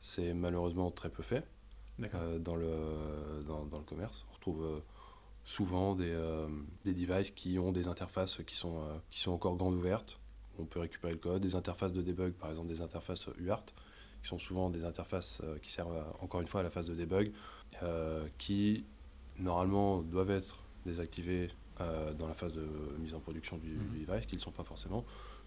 C'est 0.00 0.34
malheureusement 0.34 0.90
très 0.90 1.10
peu 1.10 1.22
fait 1.22 1.44
dans, 2.40 2.56
le, 2.56 3.44
dans, 3.46 3.64
dans, 3.66 3.78
le 3.78 3.84
commerce. 3.84 4.24
On 4.30 4.34
retrouve 4.34 4.82
souvent 5.44 5.94
des, 5.94 6.10
euh, 6.10 6.46
des 6.84 6.94
devices 6.94 7.30
qui 7.30 7.58
ont 7.58 7.72
des 7.72 7.88
interfaces 7.88 8.38
qui 8.46 8.54
sont, 8.54 8.78
euh, 8.78 8.98
qui 9.10 9.20
sont 9.20 9.32
encore 9.32 9.56
grandes 9.56 9.74
ouvertes. 9.74 10.18
On 10.58 10.64
peut 10.64 10.80
récupérer 10.80 11.12
le 11.12 11.18
code, 11.18 11.42
des 11.42 11.54
interfaces 11.54 11.92
de 11.92 12.02
debug, 12.02 12.32
par 12.34 12.50
exemple 12.50 12.68
des 12.68 12.80
interfaces 12.80 13.26
UART, 13.38 13.64
qui 14.22 14.28
sont 14.28 14.38
souvent 14.38 14.70
des 14.70 14.84
interfaces 14.84 15.40
euh, 15.42 15.58
qui 15.58 15.72
servent 15.72 16.04
encore 16.20 16.40
une 16.40 16.46
fois 16.46 16.60
à 16.60 16.62
la 16.62 16.70
phase 16.70 16.86
de 16.86 16.94
debug, 16.94 17.32
qui 18.38 18.84
normalement 19.38 20.02
doivent 20.02 20.30
être 20.30 20.60
désactivées 20.86 21.50
dans 22.16 22.28
la 22.28 22.34
phase 22.34 22.52
de 22.52 22.68
mise 23.00 23.14
en 23.14 23.18
production 23.18 23.56
du, 23.56 23.70
mhm. 23.70 24.06
device, 24.06 24.26
qui 24.26 24.34
ne 24.34 24.38
le 24.38 24.42
sont 24.42 24.52
pas 24.52 24.62
forcément. 24.62 25.04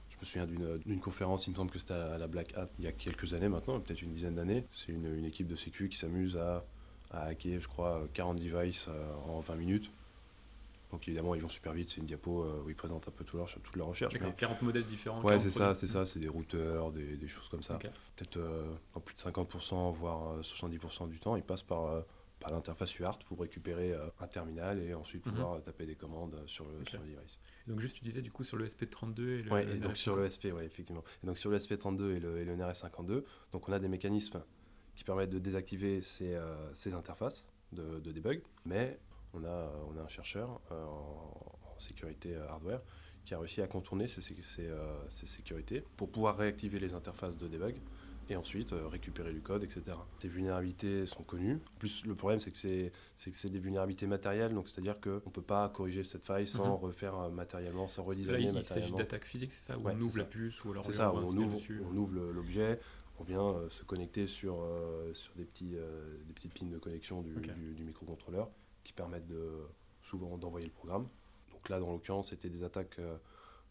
Je 0.10 0.17
me 0.17 0.25
souviens 0.25 0.45
d'une 0.86 0.99
conférence, 0.99 1.47
il 1.47 1.51
me 1.51 1.55
semble 1.55 1.71
que 1.71 1.79
c'était 1.79 1.93
à 1.93 2.17
la 2.17 2.27
Black 2.27 2.58
Hat 2.58 2.67
il 2.79 2.84
y 2.84 2.88
a 2.88 2.91
quelques 2.91 3.34
années 3.34 3.47
maintenant, 3.47 3.79
peut-être 3.79 4.01
une 4.01 4.12
dizaine 4.12 4.36
d'années. 4.36 4.65
C'est 4.71 4.91
une, 4.91 5.05
une, 5.15 5.23
équipe 5.23 5.47
de 5.47 5.55
sécu 5.55 5.88
qui 5.88 5.97
s'amuse 5.97 6.36
à 6.36 6.65
à 7.11 7.25
hacker, 7.25 7.59
je 7.59 7.67
crois, 7.67 8.07
40 8.13 8.39
devices 8.39 8.85
euh, 8.87 9.13
en 9.27 9.39
20 9.39 9.55
minutes. 9.55 9.91
Donc 10.91 11.07
évidemment, 11.07 11.35
ils 11.35 11.41
vont 11.41 11.49
super 11.49 11.73
vite. 11.73 11.89
C'est 11.89 11.97
une 11.97 12.05
diapo 12.05 12.43
euh, 12.43 12.63
où 12.65 12.69
ils 12.69 12.75
présentent 12.75 13.07
un 13.07 13.11
peu 13.11 13.23
tout 13.23 13.37
leur, 13.37 13.47
toute 13.49 13.75
leur 13.75 13.87
recherche. 13.87 14.13
Mais... 14.21 14.31
40 14.31 14.61
modèles 14.61 14.85
différents. 14.85 15.21
Ouais, 15.21 15.39
c'est 15.39 15.49
ça, 15.49 15.73
c'est 15.73 15.87
ça. 15.87 16.05
C'est 16.05 16.19
des 16.19 16.29
routeurs, 16.29 16.91
des, 16.91 17.27
choses 17.27 17.49
comme 17.49 17.63
ça. 17.63 17.77
Peut-être 17.77 18.37
euh, 18.37 18.73
en 18.93 18.99
plus 18.99 19.15
de 19.15 19.19
50%, 19.19 19.93
voire 19.93 20.39
70% 20.41 21.09
du 21.09 21.19
temps, 21.19 21.35
ils 21.35 21.43
passent 21.43 21.63
par, 21.63 22.03
par 22.39 22.51
l'interface 22.51 22.97
UART 22.99 23.19
pour 23.27 23.39
récupérer 23.39 23.93
un 24.21 24.27
terminal 24.27 24.79
et 24.79 24.93
ensuite 24.93 25.25
mhm. 25.25 25.33
pouvoir 25.33 25.61
taper 25.63 25.85
des 25.85 25.95
commandes 25.95 26.39
sur 26.45 26.65
le, 26.65 26.85
sur 26.85 26.99
le, 26.99 27.05
device. 27.05 27.39
Donc 27.67 27.79
juste, 27.79 27.97
tu 27.97 28.03
disais 28.03 28.21
du 28.21 28.31
coup 28.31 28.43
sur 28.43 28.57
le 28.57 28.67
SP32 28.67 29.21
et 29.21 29.41
le, 29.41 29.51
ouais, 29.51 29.75
et 29.75 29.79
donc 29.79 29.97
sur 29.97 30.15
le 30.15 30.29
SP, 30.29 30.53
ouais, 30.53 30.65
effectivement. 30.65 31.03
Et 31.23 31.27
donc 31.27 31.37
sur 31.37 31.49
le 31.49 31.57
SP32 31.57 32.15
et 32.15 32.19
le, 32.19 32.37
et 32.37 32.45
le 32.45 32.55
NRS52, 32.55 33.23
donc 33.51 33.67
on 33.67 33.73
a 33.73 33.79
des 33.79 33.87
mécanismes 33.87 34.41
qui 34.95 35.03
permettent 35.03 35.29
de 35.29 35.39
désactiver 35.39 36.01
ces, 36.01 36.34
euh, 36.36 36.55
ces 36.73 36.93
interfaces 36.93 37.47
de, 37.73 37.99
de, 37.99 38.12
debug. 38.12 38.41
Mais 38.65 38.97
on 39.34 39.43
a, 39.43 39.71
on 39.89 39.97
a 39.99 40.01
un 40.01 40.08
chercheur 40.08 40.62
euh, 40.71 40.86
en, 40.86 41.75
sécurité 41.77 42.34
euh, 42.34 42.47
hardware 42.47 42.79
qui 43.25 43.34
a 43.34 43.39
réussi 43.39 43.62
à 43.62 43.67
contourner 43.67 44.08
ces, 44.08 44.21
ces, 44.21 44.34
ces, 45.10 45.27
sécurités 45.27 45.84
pour 45.97 46.10
pouvoir 46.10 46.38
réactiver 46.38 46.79
les 46.79 46.93
interfaces 46.93 47.38
de 47.38 47.47
debug 47.47 47.75
et 48.29 48.36
ensuite 48.36 48.71
récupérer 48.71 49.34
du 49.34 49.41
code, 49.41 49.63
etc. 49.63 49.97
Ces 50.19 50.27
vulnérabilités 50.27 51.05
sont 51.05 51.23
connues. 51.23 51.60
plus, 51.79 52.05
le 52.05 52.15
problème, 52.15 52.39
c'est 52.39 52.51
que 52.51 52.91
c'est, 53.15 53.49
des 53.49 53.60
vulnérabilités 53.60 54.08
matérielles, 54.08 54.53
donc 54.53 54.69
c'est-à-dire 54.69 55.01
qu'on 55.01 55.10
ne 55.10 55.31
peut 55.31 55.41
pas 55.41 55.67
corriger 55.69 56.03
cette 56.03 56.23
faille 56.23 56.47
sans 56.47 56.77
mhm. 56.77 56.84
refaire 56.84 57.29
matériellement, 57.31 57.88
sans 57.88 58.03
redesigner 58.03 58.31
matériellement. 58.31 58.60
Il 58.60 58.63
s'agit 58.63 58.93
d'attaques 58.93 59.25
physiques, 59.25 59.51
c'est 59.51 59.73
ça 59.73 59.77
Où 59.77 59.89
on 59.89 60.01
ouvre 60.01 60.19
la 60.19 60.25
puce 60.25 60.63
ou 60.63 60.71
alors 60.71 60.86
ça, 60.93 61.12
on, 61.12 61.23
ouvre, 61.23 61.60
on 61.91 61.97
ouvre 61.97 62.15
l'objet, 62.31 62.79
on 63.19 63.23
vient 63.23 63.47
euh, 63.47 63.69
se 63.69 63.84
connecter 63.84 64.28
sur, 64.28 64.62
euh, 64.62 65.13
sur 65.13 65.34
des, 65.36 65.45
petits, 65.45 65.75
euh, 65.75 66.17
des 66.25 66.34
petites 66.34 66.58
pins 66.58 66.67
de 66.67 66.78
connexion 66.78 67.21
du, 67.21 67.34
du, 67.34 67.84
microcontrôleur 67.84 68.49
qui 68.84 68.93
permettent 68.93 69.28
de, 69.28 69.51
souvent 70.01 70.38
d'envoyer 70.38 70.67
le 70.67 70.73
programme. 70.73 71.08
Donc 71.51 71.69
là, 71.69 71.80
dans 71.80 71.91
l'occurrence, 71.91 72.30
c'était 72.30 72.49
des 72.49 72.63
attaques 72.63 72.99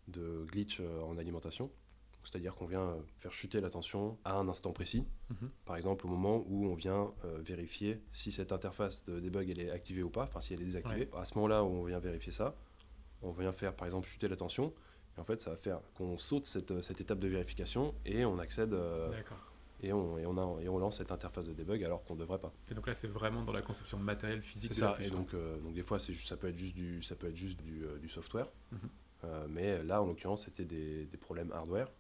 de 0.09 0.45
glitch 0.47 0.81
en 0.81 1.17
alimentation. 1.19 1.71
C'est-à-dire 2.25 2.55
qu'on 2.55 2.67
vient 2.67 2.97
faire 3.19 3.33
chuter 3.33 3.61
l'attention 3.61 4.19
à 4.25 4.35
un 4.35 4.49
instant 4.49 4.73
précis. 4.73 5.05
Mhm. 5.31 5.51
Par 5.67 5.77
exemple, 5.77 6.07
au 6.07 6.09
moment 6.09 6.43
où 6.49 6.67
on 6.67 6.75
vient 6.75 7.13
euh, 7.25 7.39
vérifier 7.43 8.01
si 8.13 8.33
cette 8.33 8.51
interface 8.51 9.05
de 9.05 9.21
debug 9.21 9.49
elle 9.51 9.61
est 9.61 9.71
activée 9.71 10.03
ou 10.03 10.11
pas, 10.11 10.25
enfin 10.25 10.41
si 10.41 10.55
elle 10.55 10.63
est 10.63 10.65
désactivée. 10.65 11.09
À 11.15 11.25
ce 11.25 11.35
moment-là 11.35 11.63
où 11.63 11.69
on 11.69 11.85
vient 11.85 11.99
vérifier 11.99 12.33
ça, 12.33 12.57
on 13.23 13.31
vient 13.31 13.53
faire 13.53 13.77
par 13.77 13.87
exemple 13.87 14.09
chuter 14.09 14.27
l'attention. 14.27 14.73
Et 15.17 15.21
en 15.21 15.25
fait, 15.25 15.41
ça 15.41 15.51
va 15.51 15.57
faire 15.57 15.81
qu'on 15.95 16.19
saute 16.19 16.47
cette, 16.47 16.81
cette 16.83 17.01
étape 17.01 17.19
de 17.19 17.29
vérification 17.29 17.95
et 18.05 18.25
on 18.25 18.39
accède 18.39 18.73
euh, 18.75 19.11
et, 19.83 19.93
on, 19.93 20.19
et, 20.19 20.27
on 20.27 20.37
a, 20.39 20.63
et 20.63 20.69
on 20.69 20.79
lance 20.79 20.99
cette 20.99 21.13
interface 21.13 21.45
de 21.45 21.53
debug 21.53 21.83
alors 21.85 22.05
qu'on 22.05 22.15
ne 22.15 22.21
devrait 22.21 22.39
pas. 22.39 22.53
Et 22.71 22.75
donc 22.75 22.87
là, 22.87 22.95
c'est 22.95 23.07
vraiment 23.09 23.43
dans 23.43 23.53
la 23.53 23.63
conception 23.63 23.99
matérielle, 23.99 24.43
physique 24.43 24.75
C'est 24.75 24.81
de 24.81 24.87
la 24.87 24.95
ça. 24.97 25.03
Et 25.05 25.11
donc, 25.11 25.35
euh, 25.35 25.59
donc 25.61 25.75
des 25.75 25.83
fois, 25.83 25.99
juste- 25.99 26.29
ça 26.29 26.37
peut 26.37 26.49
être 26.49 26.57
juste 26.57 26.75
du, 26.75 27.03
ça 27.03 27.15
peut 27.17 27.29
être 27.29 27.37
juste 27.37 27.61
du, 27.61 27.85
euh, 27.85 27.99
du 27.99 28.09
software. 28.09 28.49
Mhm. 28.73 28.79
Euh, 29.25 29.47
mais 29.49 29.83
là, 29.85 30.03
en 30.03 30.07
l'occurrence, 30.07 30.45
c'était 30.45 30.65
des, 30.65 31.07
des 31.07 31.17
problèmes 31.17 31.53
hardware 31.53 31.91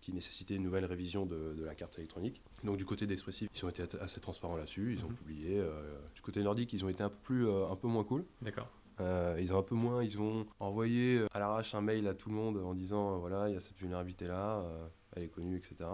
qui 0.00 0.12
nécessitaient 0.12 0.56
une 0.56 0.62
nouvelle 0.64 0.84
révision 0.84 1.24
de, 1.24 1.54
de 1.54 1.64
la 1.64 1.74
carte 1.74 1.98
électronique. 1.98 2.42
Donc 2.62 2.76
du 2.76 2.84
côté 2.84 3.06
d'Expressif, 3.06 3.48
ils 3.54 3.64
ont 3.64 3.70
été 3.70 3.82
assez 4.00 4.20
transparents 4.20 4.56
là-dessus. 4.56 4.94
Ils 4.98 5.04
ont 5.04 5.08
Mhm. 5.08 5.14
publié. 5.16 5.58
euh, 5.58 5.98
du 6.14 6.20
côté 6.20 6.42
nordique, 6.42 6.72
ils 6.74 6.84
ont 6.84 6.88
été 6.90 7.02
un 7.02 7.08
peu 7.08 7.16
plus, 7.22 7.48
euh, 7.48 7.68
un 7.68 7.76
peu 7.76 7.88
moins 7.88 8.04
cool. 8.04 8.24
D'accord. 8.42 8.70
Euh, 9.00 9.36
ils 9.40 9.52
ont 9.52 9.58
un 9.58 9.62
peu 9.62 9.74
moins, 9.74 10.04
ils 10.04 10.20
ont 10.20 10.46
envoyé 10.60 11.18
euh, 11.18 11.26
à 11.34 11.40
l'arrache 11.40 11.74
un 11.74 11.80
mail 11.80 12.06
à 12.06 12.14
tout 12.14 12.28
le 12.28 12.34
monde 12.36 12.58
en 12.58 12.74
disant 12.74 13.14
euh, 13.14 13.18
voilà, 13.18 13.48
il 13.48 13.54
y 13.54 13.56
a 13.56 13.60
cette 13.60 13.76
vulnérabilité 13.78 14.26
là, 14.26 14.62
elle 15.16 15.24
est 15.24 15.28
connue, 15.28 15.56
etc. 15.56 15.90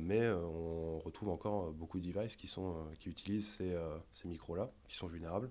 Mais 0.00 0.28
on 0.30 0.98
retrouve 0.98 1.30
encore 1.30 1.72
beaucoup 1.72 1.98
de 2.00 2.10
devices 2.10 2.36
qui, 2.36 2.46
sont, 2.46 2.74
qui 2.98 3.08
utilisent 3.08 3.48
ces, 3.48 3.76
ces 4.12 4.28
micros 4.28 4.56
là, 4.56 4.70
qui 4.88 4.96
sont 4.96 5.06
vulnérables. 5.06 5.50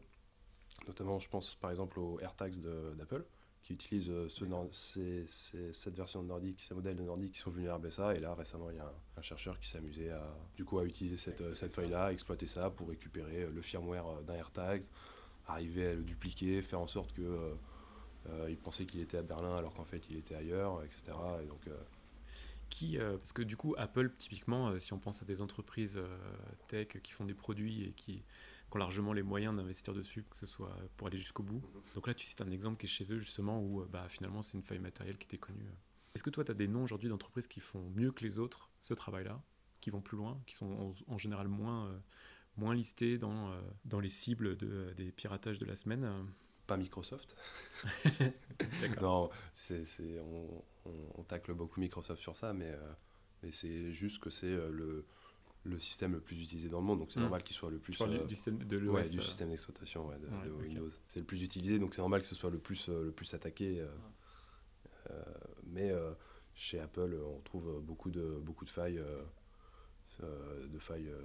Notamment, 0.88 1.20
je 1.20 1.30
pense 1.30 1.56
par 1.56 1.72
exemple 1.72 2.00
aux 2.00 2.20
AirTags 2.20 2.60
d'Apple, 2.98 3.26
qui 3.64 3.74
utilisent 3.74 4.28
ce 4.28 4.46
ces- 4.72 5.26
ces- 5.28 5.74
cette 5.74 5.96
version 5.96 6.24
de 6.24 6.28
Nordic, 6.28 6.62
ces 6.64 6.74
modèles 6.74 6.96
de 6.96 7.04
Nordic 7.04 7.34
qui 7.34 7.40
sont 7.40 7.52
vulnérables 7.52 7.88
à 7.88 7.92
ça. 7.92 8.16
Et 8.16 8.20
là, 8.20 8.34
récemment, 8.34 8.70
il 8.72 8.78
y 8.78 8.80
a 8.80 8.92
un, 9.18 9.22
chercheur 9.22 9.60
qui 9.60 9.70
s'est 9.70 9.78
amusé 9.78 10.10
à, 10.12 10.24
du 10.56 10.66
coup, 10.66 10.80
à 10.80 10.86
utiliser 10.86 11.18
cette, 11.18 11.54
cette 11.56 11.72
faille-là, 11.72 12.12
exploiter 12.14 12.48
ça 12.48 12.70
pour 12.70 12.90
récupérer 12.90 13.46
le 13.48 13.62
firmware 13.62 14.24
d'un 14.24 14.36
AirTag, 14.36 14.84
arriver 15.52 15.88
à 15.88 15.94
le 15.94 16.04
dupliquer, 16.04 16.62
faire 16.62 16.80
en 16.80 16.88
sorte 16.88 17.14
que 17.14 17.22
euh, 17.22 17.54
euh, 18.28 18.48
il 18.50 18.58
pensait 18.58 18.86
qu'il 18.86 19.00
était 19.00 19.18
à 19.18 19.22
Berlin 19.22 19.56
alors 19.56 19.74
qu'en 19.74 19.86
fait 19.86 20.08
il 20.10 20.18
était 20.18 20.36
ailleurs, 20.36 20.84
etc. 20.84 21.18
Et 21.42 21.46
donc, 21.46 21.68
euh, 21.68 21.78
Qui, 22.70 22.98
euh, 22.98 23.18
parce 23.18 23.34
que 23.34 23.42
du 23.42 23.58
coup, 23.58 23.76
Apple, 23.78 24.12
typiquement, 24.18 24.78
si 24.78 24.94
on 24.94 25.00
pense 25.00 25.22
à 25.22 25.26
des 25.26 25.42
entreprises 25.42 26.00
tech 26.68 26.88
qui 27.02 27.12
font 27.12 27.26
des 27.26 27.34
produits 27.34 27.84
et 27.84 27.92
qui, 27.94 28.18
qui 28.18 28.76
ont 28.76 28.78
largement 28.78 29.14
les 29.14 29.24
moyens 29.24 29.56
d'investir 29.56 29.94
dessus, 29.94 30.24
que 30.30 30.36
ce 30.36 30.46
soit 30.46 30.76
pour 30.98 31.08
aller 31.08 31.18
jusqu'au 31.18 31.44
bout. 31.44 31.62
Donc 31.96 32.08
là, 32.08 32.14
tu 32.14 32.26
cites 32.26 32.42
un 32.42 32.52
exemple 32.52 32.78
qui 32.78 32.86
est 32.86 32.90
chez 32.90 33.12
eux, 33.12 33.18
justement, 33.18 33.62
où 33.62 33.86
bah, 33.86 34.08
finalement, 34.10 34.42
c'est 34.42 34.58
une 34.58 34.64
faille 34.64 34.80
matérielle 34.80 35.18
qui 35.18 35.26
était 35.26 35.40
connue. 35.40 35.66
Est-ce 36.14 36.24
que 36.24 36.30
toi, 36.30 36.44
tu 36.44 36.52
as 36.52 36.56
des 36.56 36.68
noms 36.68 36.84
aujourd'hui 36.84 37.10
d'entreprises 37.10 37.48
qui 37.48 37.60
font 37.60 37.90
mieux 37.96 38.12
que 38.12 38.24
les 38.24 38.38
autres 38.38 38.70
ce 38.80 38.94
travail-là, 38.94 39.42
qui 39.82 39.90
vont 39.90 40.02
plus 40.02 40.18
loin, 40.18 40.42
qui 40.46 40.56
sont 40.56 40.72
en, 40.72 41.14
en 41.14 41.18
général 41.18 41.48
moins, 41.48 41.92
moins 42.58 42.74
listés 42.76 43.18
dans, 43.18 43.52
euh, 43.52 43.62
dans 43.86 44.00
les 44.00 44.10
cibles 44.10 44.58
de, 44.58 44.94
des 44.98 45.12
piratages 45.12 45.60
de 45.60 45.66
la 45.66 45.76
semaine 45.76 46.04
euh 46.04 46.24
pas 46.68 46.78
Microsoft. 46.78 47.36
D'accord. 48.82 49.02
non, 49.02 49.30
c'est, 49.54 49.86
c'est- 49.86 50.20
on, 50.20 50.64
on- 50.86 51.12
on 51.16 51.24
tacle 51.24 51.54
beaucoup 51.54 51.80
Microsoft 51.80 52.22
sur 52.22 52.36
ça, 52.36 52.54
mais, 52.54 52.70
euh, 52.70 52.92
mais 53.42 53.52
c'est 53.52 53.92
juste 53.92 54.20
que 54.20 54.30
c'est 54.30 54.46
euh, 54.48 54.70
le, 54.70 55.06
le 55.64 55.80
système 55.80 56.14
le 56.14 56.20
plus 56.22 56.42
utilisé 56.42 56.70
dans 56.70 56.80
le 56.80 56.86
monde, 56.86 57.00
donc 57.00 57.12
c'est 57.12 57.20
Mm. 57.20 57.24
normal 57.24 57.44
qu'il 57.44 57.56
soit 57.56 57.72
le 57.72 57.80
plus. 57.80 57.98
Tu 57.98 58.04
euh, 58.04 58.24
du 58.26 58.36
système 58.36 58.60
de 58.60 58.78
ouais, 58.78 59.02
l'OS. 59.02 59.12
du 59.12 59.20
euh, 59.20 59.22
système 59.22 59.50
d'exploitation 59.50 60.08
ouais, 60.08 60.20
de, 60.20 60.28
Ouais, 60.28 60.46
de 60.46 60.52
ok. 60.52 60.62
Windows. 60.62 60.90
C'est 61.08 61.20
le 61.22 61.26
plus 61.26 61.42
utilisé, 61.42 61.80
donc 61.80 61.96
c'est 61.96 62.02
normal 62.02 62.22
que 62.22 62.28
ce 62.28 62.36
soit 62.36 62.52
le 62.52 62.60
plus, 62.60 62.88
euh, 62.90 63.06
le 63.06 63.12
plus 63.12 63.34
attaqué. 63.34 63.80
euh, 63.82 63.88
euh, 65.12 65.24
mais 65.64 65.90
euh, 65.92 66.12
chez 66.56 66.80
Apple, 66.80 67.14
euh, 67.14 67.24
on 67.26 67.40
trouve 67.42 67.68
euh, 67.70 67.80
beaucoup 67.80 68.12
de, 68.12 68.40
beaucoup 68.44 68.66
de 68.66 68.70
failles, 68.70 69.00
euh, 69.00 69.04
euh, 69.04 69.24
de 70.22 70.80
failles 70.80 71.10
euh, 71.10 71.22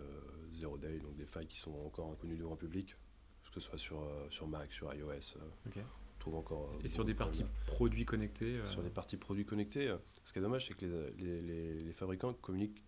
zero 0.52 0.78
day, 0.78 0.98
donc 0.98 1.16
des 1.16 1.26
failles 1.26 1.46
qui 1.46 1.58
sont 1.58 1.72
encore 1.86 2.10
inconnues 2.10 2.36
du 2.36 2.42
grand 2.42 2.56
public, 2.56 2.96
que 3.44 3.60
ce 3.60 3.60
soit 3.60 3.78
sur, 3.78 4.00
euh, 4.02 4.26
sur 4.30 4.46
Mac, 4.48 4.72
sur 4.72 4.92
iOS. 4.94 5.08
euh, 5.36 5.40
on 5.66 6.18
trouve 6.18 6.34
encore. 6.36 6.68
euh, 6.72 6.78
Et 6.84 6.88
sur 6.88 7.04
des 7.04 7.12
de 7.12 7.18
parties 7.18 7.44
produits 7.66 8.04
connectés. 8.04 8.56
euh, 8.58 8.66
Sur 8.66 8.82
des 8.82 8.90
parties 8.90 9.16
produits 9.16 9.44
connectés, 9.44 9.88
euh, 9.88 9.98
ce 10.24 10.32
qui 10.32 10.38
est 10.38 10.42
dommage, 10.42 10.66
c'est 10.68 10.74
que 10.74 10.86
les, 10.86 11.10
les- 11.24 11.42
les- 11.42 11.82
les 11.84 11.92
fabricants 11.92 12.32
communiquent 12.34 12.82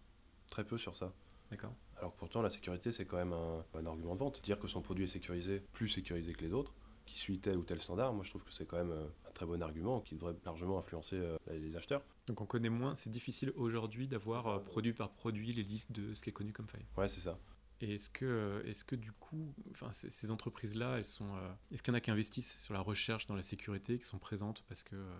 très 0.51 0.64
peu 0.64 0.79
sur 0.79 0.95
ça. 0.97 1.12
D'accord. 1.51 1.73
Alors 1.99 2.12
que 2.14 2.19
pourtant, 2.19 2.42
la 2.42 2.51
sécurité, 2.51 2.92
c'est 2.92 3.05
quand 3.05 3.16
même 3.19 3.33
un, 3.33 3.64
un 3.75 3.87
argument 3.87 4.14
de 4.14 4.21
vente. 4.21 4.42
Dire 4.42 4.59
que 4.59 4.69
son 4.69 4.81
produit 4.83 5.05
est 5.05 5.09
sécurisé, 5.09 5.61
plus 5.73 5.88
sécurisé 5.88 6.33
que 6.33 6.45
les 6.45 6.53
autres, 6.53 6.73
qui 7.07 7.19
suit 7.19 7.38
tel 7.38 7.57
ou 7.57 7.64
tel 7.64 7.81
standard, 7.81 8.12
moi 8.12 8.25
je 8.25 8.31
trouve 8.31 8.45
que 8.45 8.53
c'est 8.53 8.66
quand 8.66 8.77
même 8.77 8.90
euh, 8.90 9.07
un 9.29 9.33
très 9.33 9.47
bon 9.47 9.62
argument 9.62 10.01
qui 10.01 10.14
devrait 10.14 10.35
largement 10.45 10.79
influencer 10.79 11.16
euh, 11.16 11.37
les 11.49 11.77
acheteurs. 11.77 12.03
Donc 12.27 12.40
on 12.40 12.47
connaît 12.47 12.69
moins, 12.69 12.95
c'est 12.95 13.11
difficile 13.11 13.53
aujourd'hui 13.57 14.09
d'avoir 14.09 14.47
euh, 14.47 14.59
produit 14.59 14.92
par 14.92 15.11
produit 15.11 15.53
les 15.53 15.62
listes 15.62 15.92
de 15.92 16.12
ce 16.14 16.23
qui 16.23 16.31
est 16.31 16.33
connu 16.33 16.53
comme 16.53 16.69
faille. 16.69 16.87
Ouais, 16.97 17.09
c'est 17.09 17.21
ça. 17.21 17.38
Et 17.81 17.95
est-ce 17.95 18.09
que, 18.09 18.25
euh, 18.25 18.64
est-ce 18.64 18.85
que 18.85 18.97
du 18.97 19.12
coup, 19.12 19.55
enfin, 19.71 19.90
ces, 19.92 20.09
ces 20.09 20.31
entreprises-là, 20.31 20.97
elles 20.97 21.05
sont, 21.05 21.29
euh, 21.37 21.53
est-ce 21.71 21.83
qu'il 21.83 21.92
y 21.92 21.95
en 21.95 21.99
a 21.99 22.01
qui 22.01 22.11
investissent 22.11 22.59
sur 22.59 22.73
la 22.73 22.81
recherche 22.81 23.27
dans 23.27 23.35
la 23.35 23.42
sécurité, 23.42 23.99
qui 23.99 24.07
sont 24.07 24.19
présentes 24.19 24.64
parce 24.66 24.83
que, 24.83 24.97
euh, 24.97 25.14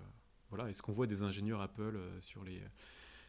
voilà, 0.49 0.71
est-ce 0.71 0.81
qu'on 0.81 0.93
voit 0.93 1.07
des 1.07 1.23
ingénieurs 1.23 1.61
Apple 1.61 1.97
euh, 1.97 2.21
sur 2.21 2.45
les 2.45 2.63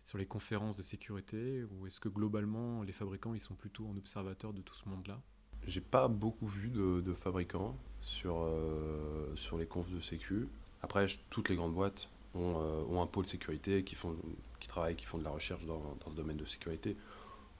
sur 0.04 0.18
les 0.18 0.26
conférences 0.26 0.78
de 0.78 0.84
sécurité 0.84 1.66
ou 1.66 1.86
est-ce 1.86 2.00
que 2.00 2.08
globalement 2.08 2.82
les 2.84 2.94
fabricants 2.94 3.34
ils 3.34 3.42
sont 3.42 3.56
plutôt 3.56 3.86
en 3.88 3.98
observateur 3.98 4.54
de 4.54 4.62
tout 4.62 4.74
ce 4.74 4.88
monde-là? 4.88 5.22
J'ai 5.66 5.82
pas 5.82 6.08
beaucoup 6.08 6.48
vu 6.48 6.70
de, 6.70 7.02
de 7.02 7.14
fabricants 7.14 7.76
sur, 8.02 8.38
euh, 8.42 9.36
sur 9.36 9.58
les 9.58 9.66
confs 9.66 9.90
de 9.90 10.00
sécu. 10.00 10.48
Après, 10.82 11.08
toutes 11.30 11.50
les 11.50 11.56
grandes 11.56 11.74
boîtes 11.74 12.10
ont, 12.36 12.56
euh, 12.62 12.84
ont 12.90 13.02
un 13.02 13.08
pôle 13.08 13.26
sécurité 13.26 13.84
qui, 13.84 13.96
font, 13.96 14.16
qui 14.60 14.68
travaillent, 14.68 14.96
qui 14.96 15.06
font 15.06 15.18
de 15.18 15.24
la 15.24 15.32
recherche 15.32 15.66
dans, 15.66 15.98
dans 16.04 16.12
ce 16.12 16.16
domaine 16.16 16.38
de 16.38 16.46
sécurité. 16.46 16.96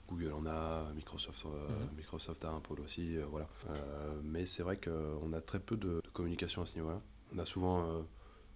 Google 0.08 0.32
en 0.32 0.46
a, 0.46 0.90
Microsoft, 0.94 1.44
euh, 1.44 1.48
Mhm. 1.68 1.96
Microsoft 1.98 2.42
a 2.44 2.50
un 2.50 2.60
pôle 2.60 2.80
aussi, 2.80 3.16
voilà. 3.30 3.46
Mais 4.24 4.46
c'est 4.46 4.62
vrai 4.62 4.78
qu'on 4.78 5.32
a 5.34 5.40
très 5.42 5.60
peu 5.60 5.76
de, 5.76 6.00
de 6.02 6.08
communication 6.14 6.62
à 6.62 6.66
ce 6.66 6.76
niveau-là. 6.76 7.02
On 7.34 7.38
a 7.38 7.44
souvent 7.44 8.06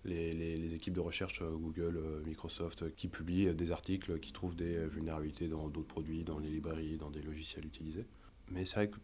les, 0.07 0.33
les- 0.33 0.57
les 0.57 0.74
équipes 0.74 0.94
de 0.94 1.00
recherche 1.00 1.42
Google, 1.42 2.00
Microsoft, 2.24 2.94
qui 2.96 3.09
publient 3.09 3.52
des 3.55 3.70
articles 3.70 4.18
qui 4.20 4.33
trouvent 4.33 4.57
des 4.57 4.87
vulnérabilités 4.87 5.46
dans 5.48 5.68
d'autres 5.68 5.88
produits, 5.88 6.24
dans 6.24 6.38
les 6.38 6.48
librairies, 6.48 6.96
dans 6.96 7.11
des 7.11 7.20
logiciels 7.20 7.66
utilisés. 7.66 8.07
Mais 8.50 8.64
c'est 8.64 8.76
vrai 8.76 8.88
que 8.88 8.96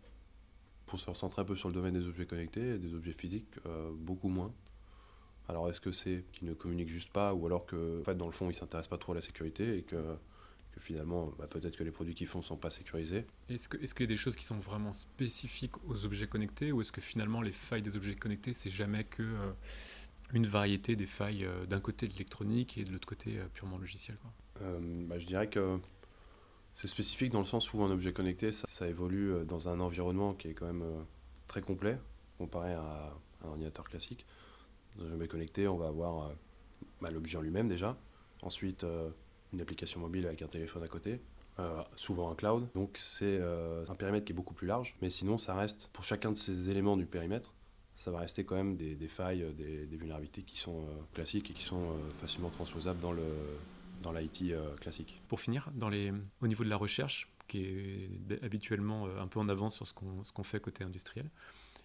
pour 0.88 0.98
se 0.98 1.08
recentrer 1.08 1.42
un 1.42 1.44
peu 1.44 1.54
sur 1.56 1.68
le 1.68 1.74
domaine 1.74 1.94
des 1.94 2.06
objets 2.06 2.26
connectés, 2.26 2.78
des 2.78 2.94
objets 2.94 3.12
physiques, 3.12 3.54
euh, 3.66 3.90
beaucoup 3.94 4.28
moins. 4.28 4.52
Alors 5.48 5.70
est-ce 5.70 5.80
que 5.80 5.92
c'est 5.92 6.24
qu'ils 6.32 6.48
ne 6.48 6.54
communiquent 6.54 6.88
juste 6.90 7.10
pas, 7.10 7.32
ou 7.32 7.46
alors 7.46 7.64
que 7.64 8.00
en 8.00 8.04
fait, 8.04 8.14
dans 8.16 8.26
le 8.26 8.32
fond 8.32 8.46
ils 8.46 8.48
ne 8.48 8.54
s'intéressent 8.54 8.90
pas 8.90 8.98
trop 8.98 9.12
à 9.12 9.14
la 9.14 9.20
sécurité 9.22 9.78
et 9.78 9.82
que, 9.82 9.96
que 10.72 10.80
finalement 10.80 11.32
bah, 11.38 11.46
peut-être 11.46 11.76
que 11.76 11.84
les 11.84 11.90
produits 11.90 12.14
qu'ils 12.14 12.26
font 12.26 12.40
ne 12.40 12.44
sont 12.44 12.56
pas 12.58 12.70
sécurisés? 12.70 13.24
Est-ce 13.48 13.68
que- 13.68 13.78
est-ce 13.82 13.94
qu'il 13.94 14.04
y 14.04 14.08
a 14.08 14.14
des 14.14 14.16
choses 14.18 14.36
qui 14.36 14.44
sont 14.44 14.58
vraiment 14.58 14.92
spécifiques 14.92 15.82
aux 15.86 16.04
objets 16.04 16.26
connectés 16.26 16.70
ou 16.72 16.80
est-ce 16.82 16.92
que 16.92 17.00
finalement 17.00 17.40
les 17.40 17.52
failles 17.52 17.82
des 17.82 17.96
objets 17.96 18.14
connectés 18.14 18.52
c'est 18.52 18.68
jamais 18.70 19.04
que 19.04 19.22
euh, 19.22 19.52
une 20.34 20.46
variété 20.46 20.96
des 20.96 21.06
failles 21.06 21.44
euh, 21.46 21.64
d'un 21.64 21.80
côté 21.80 22.06
de 22.08 22.12
l'électronique 22.12 22.76
et 22.76 22.84
de 22.84 22.92
l'autre 22.92 23.08
côté 23.08 23.38
purement 23.54 23.78
logiciel 23.78 24.18
quoi? 24.18 24.32
Bah, 25.08 25.18
Je 25.18 25.26
dirais 25.26 25.48
que 25.48 25.78
c'est 26.74 26.88
spécifique 26.88 27.32
dans 27.32 27.40
le 27.40 27.44
sens 27.44 27.72
où 27.72 27.82
un 27.82 27.90
objet 27.90 28.12
connecté, 28.12 28.52
ça, 28.52 28.66
ça 28.68 28.86
évolue 28.86 29.32
euh, 29.32 29.44
dans 29.44 29.68
un 29.68 29.80
environnement 29.80 30.34
qui 30.34 30.48
est 30.48 30.54
quand 30.54 30.66
même 30.66 30.82
euh, 30.82 31.02
très 31.48 31.60
complet 31.60 31.98
comparé 32.38 32.72
à 32.72 33.12
un 33.44 33.48
ordinateur 33.48 33.88
classique. 33.88 34.24
Dans 34.96 35.06
un 35.06 35.14
objet 35.14 35.26
connecté, 35.26 35.66
on 35.66 35.76
va 35.76 35.88
avoir 35.88 36.28
euh, 36.28 36.32
bah, 37.00 37.10
l'objet 37.10 37.36
en 37.36 37.40
lui-même 37.40 37.68
déjà, 37.68 37.96
ensuite 38.42 38.86
une 39.52 39.60
application 39.60 39.98
mobile 40.00 40.26
avec 40.26 40.42
un 40.42 40.46
téléphone 40.46 40.84
à 40.84 40.88
côté, 40.88 41.20
souvent 41.96 42.30
un 42.30 42.36
cloud. 42.36 42.68
Donc 42.76 42.96
c'est 42.98 43.40
un 43.88 43.94
périmètre 43.96 44.24
qui 44.24 44.32
est 44.32 44.36
beaucoup 44.36 44.54
plus 44.54 44.68
large, 44.68 44.94
mais 45.02 45.10
sinon 45.10 45.38
ça 45.38 45.56
reste, 45.56 45.90
pour 45.92 46.04
chacun 46.04 46.30
de 46.30 46.36
ces 46.36 46.70
éléments 46.70 46.96
du 46.96 47.06
périmètre, 47.06 47.52
ça 47.96 48.12
va 48.12 48.20
rester 48.20 48.44
quand 48.44 48.54
même 48.54 48.76
des, 48.76 48.94
des 48.94 49.08
failles, 49.08 49.44
des, 49.54 49.96
vulnérabilités 49.96 50.42
qui 50.42 50.56
sont 50.56 50.84
classiques 51.14 51.50
et 51.50 51.54
qui 51.54 51.64
sont 51.64 51.88
facilement 52.20 52.50
transposables 52.50 53.00
dans 53.00 53.12
le 53.12 53.24
dans 54.02 54.12
l'IT 54.12 54.42
euh, 54.42 54.74
classique. 54.76 55.20
Pour 55.28 55.40
finir, 55.40 55.70
dans 55.74 55.88
les, 55.88 56.12
au 56.40 56.46
niveau 56.46 56.64
de 56.64 56.68
la 56.68 56.76
recherche, 56.76 57.30
qui 57.46 57.64
est 57.64 58.42
habituellement 58.42 59.06
euh, 59.06 59.20
un 59.20 59.26
peu 59.26 59.40
en 59.40 59.48
avance 59.48 59.74
sur 59.74 59.86
ce 59.86 59.92
qu'on 60.32 60.42
fait 60.42 60.60
côté 60.60 60.84
industriel, 60.84 61.28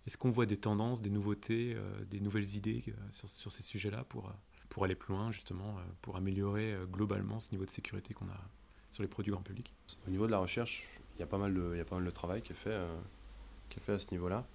est-ce 0.05 0.17
qu'on 0.17 0.29
voit 0.29 0.45
des 0.45 0.57
tendances, 0.57 1.01
des 1.01 1.09
nouveautés, 1.09 1.73
euh, 1.75 2.03
des 2.05 2.19
nouvelles 2.19 2.55
idées 2.55 2.83
sur, 3.09 3.29
sur 3.29 3.51
ces 3.51 3.63
sujets-là 3.63 4.03
pour, 4.03 4.33
pour 4.69 4.83
aller 4.83 4.95
plus 4.95 5.13
loin, 5.13 5.31
justement, 5.31 5.77
pour 6.01 6.17
améliorer 6.17 6.75
globalement 6.91 7.39
ce 7.39 7.51
niveau 7.51 7.65
de 7.65 7.69
sécurité 7.69 8.13
qu'on 8.13 8.27
a 8.27 8.41
sur 8.93 9.01
les 9.01 9.09
produits 9.09 9.31
grand 9.31 9.41
public? 9.41 9.73
Au 10.07 10.11
niveau 10.11 10.27
de 10.27 10.31
la 10.31 10.37
recherche, 10.37 10.85
il 11.15 11.19
y 11.19 11.23
a 11.23 11.27
pas 11.27 11.39
mal 11.39 11.53
de, 11.53 11.71
il 11.73 11.77
y 11.77 11.81
a 11.81 11.85
pas 11.85 11.95
mal 11.95 12.05
de 12.05 12.11
travail 12.11 12.41
qui 12.41 12.53
est 12.53 12.55
fait, 12.55 12.69
euh, 12.69 12.95
qui 13.69 13.79
est 13.79 13.81
fait 13.81 13.93
à 13.93 13.99
ce 13.99 14.11
niveau-là. 14.11 14.45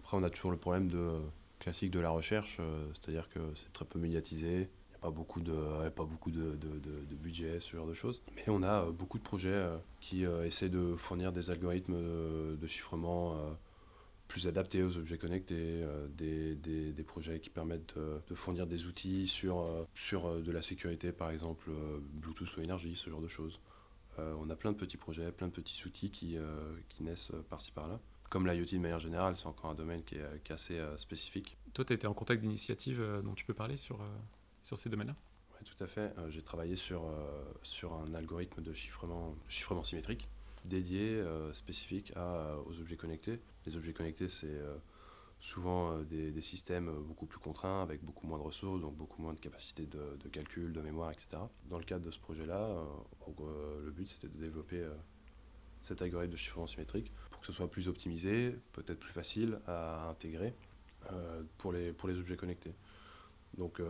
Après, 0.00 0.16
on 0.16 0.22
a 0.22 0.30
toujours 0.30 0.50
le 0.50 0.56
problème 0.56 0.88
de, 0.88 1.20
classique 1.60 1.90
de 1.90 2.00
la 2.00 2.10
recherche, 2.10 2.56
euh, 2.58 2.86
c'est-à-dire 2.94 3.28
que 3.28 3.40
c'est 3.54 3.70
très 3.72 3.84
peu 3.84 3.98
médiatisé, 3.98 4.68
pas 5.02 5.10
beaucoup, 5.10 5.40
de, 5.40 5.88
pas 5.90 6.04
beaucoup 6.04 6.30
de, 6.30 6.54
de- 6.54 6.78
de- 6.78 7.16
budget, 7.16 7.60
ce 7.60 7.76
genre 7.76 7.86
de 7.86 7.94
choses. 7.94 8.22
Mais 8.36 8.44
on 8.48 8.62
a 8.62 8.84
euh, 8.84 8.92
beaucoup 8.92 9.18
de 9.18 9.22
projets 9.22 9.50
euh, 9.50 9.76
qui 10.00 10.24
euh, 10.24 10.46
essaient 10.46 10.68
de 10.68 10.94
fournir 10.96 11.32
des 11.32 11.50
algorithmes 11.50 11.96
de, 12.56 12.66
chiffrement 12.66 13.36
plus 14.28 14.46
adaptés 14.46 14.82
aux 14.82 14.96
objets 14.96 15.18
connectés, 15.18 15.84
des, 16.16 16.54
des, 16.54 17.02
projets 17.02 17.38
qui 17.40 17.50
permettent 17.50 17.98
de, 17.98 18.34
fournir 18.34 18.66
des 18.66 18.86
outils 18.86 19.28
sur, 19.28 19.66
sur 19.94 20.40
de 20.40 20.52
la 20.52 20.62
sécurité, 20.62 21.12
par 21.12 21.30
exemple 21.30 21.70
Bluetooth 22.14 22.56
ou 22.56 22.62
énergie, 22.62 22.96
ce 22.96 23.10
genre 23.10 23.20
de 23.20 23.28
choses. 23.28 23.60
on 24.16 24.48
a 24.48 24.56
plein 24.56 24.72
de 24.72 24.78
petits 24.78 24.96
projets, 24.96 25.30
plein 25.32 25.48
de 25.48 25.52
petits 25.52 25.86
outils 25.86 26.10
qui, 26.10 26.38
qui 26.88 27.02
naissent 27.02 27.32
par-ci 27.50 27.72
par-là. 27.72 28.00
Comme 28.30 28.46
l'IoT 28.46 28.64
de 28.72 28.78
manière 28.78 29.00
générale, 29.00 29.36
c'est 29.36 29.48
encore 29.48 29.70
un 29.70 29.74
domaine 29.74 30.02
qui 30.02 30.14
est, 30.14 30.42
qui 30.44 30.52
est 30.52 30.54
assez 30.54 30.80
spécifique. 30.96 31.58
Toi, 31.74 31.84
tu 31.84 31.92
as 31.92 31.96
été 31.96 32.06
en 32.06 32.14
contact 32.14 32.40
d'initiatives 32.40 33.04
dont 33.22 33.34
tu 33.34 33.44
peux 33.44 33.54
parler 33.54 33.76
sur, 33.76 34.00
sur 34.62 34.78
ces 34.78 34.88
domaines-là 34.88 35.16
Oui, 35.54 35.64
tout 35.64 35.84
à 35.84 35.86
fait. 35.86 36.14
j'ai 36.28 36.42
travaillé 36.42 36.76
sur, 36.76 37.02
sur 37.62 37.92
un 37.92 38.14
algorithme 38.14 38.62
de 38.62 38.72
chiffrement, 38.72 39.34
chiffrement 39.48 39.82
symétrique 39.82 40.28
dédié, 40.64 41.14
euh, 41.14 41.52
spécifique 41.52 42.12
aux 42.66 42.80
objets 42.80 42.96
connectés. 42.96 43.40
Les 43.66 43.76
objets 43.76 43.92
connectés, 43.92 44.28
c'est 44.28 44.46
euh, 44.46 44.76
souvent 45.40 45.92
euh, 45.92 46.04
des, 46.04 46.42
systèmes 46.42 46.90
beaucoup 47.06 47.26
plus 47.26 47.38
contraints, 47.38 47.82
avec 47.82 48.02
beaucoup 48.04 48.26
moins 48.26 48.38
de 48.38 48.42
ressources, 48.42 48.80
donc 48.80 48.96
beaucoup 48.96 49.22
moins 49.22 49.34
de 49.34 49.40
capacité 49.40 49.86
de, 49.86 50.28
calcul, 50.28 50.72
de 50.72 50.80
mémoire, 50.80 51.10
etc. 51.10 51.38
Dans 51.68 51.78
le 51.78 51.84
cadre 51.84 52.04
de 52.04 52.10
ce 52.10 52.18
projet-là, 52.18 52.84
le 53.36 53.90
but 53.90 54.08
c'était 54.08 54.28
de 54.28 54.38
développer 54.38 54.86
cet 55.82 56.02
algorithme 56.02 56.32
de 56.32 56.36
chiffrement 56.36 56.66
symétrique 56.66 57.12
pour 57.30 57.40
que 57.40 57.46
ce 57.46 57.52
soit 57.52 57.70
plus 57.70 57.88
optimisé, 57.88 58.56
peut-être 58.72 59.00
plus 59.00 59.12
facile 59.12 59.58
à 59.66 60.08
intégrer 60.08 60.54
pour 61.58 61.72
les 61.72 62.18
objets 62.18 62.36
connectés. 62.36 62.74
Donc 63.58 63.80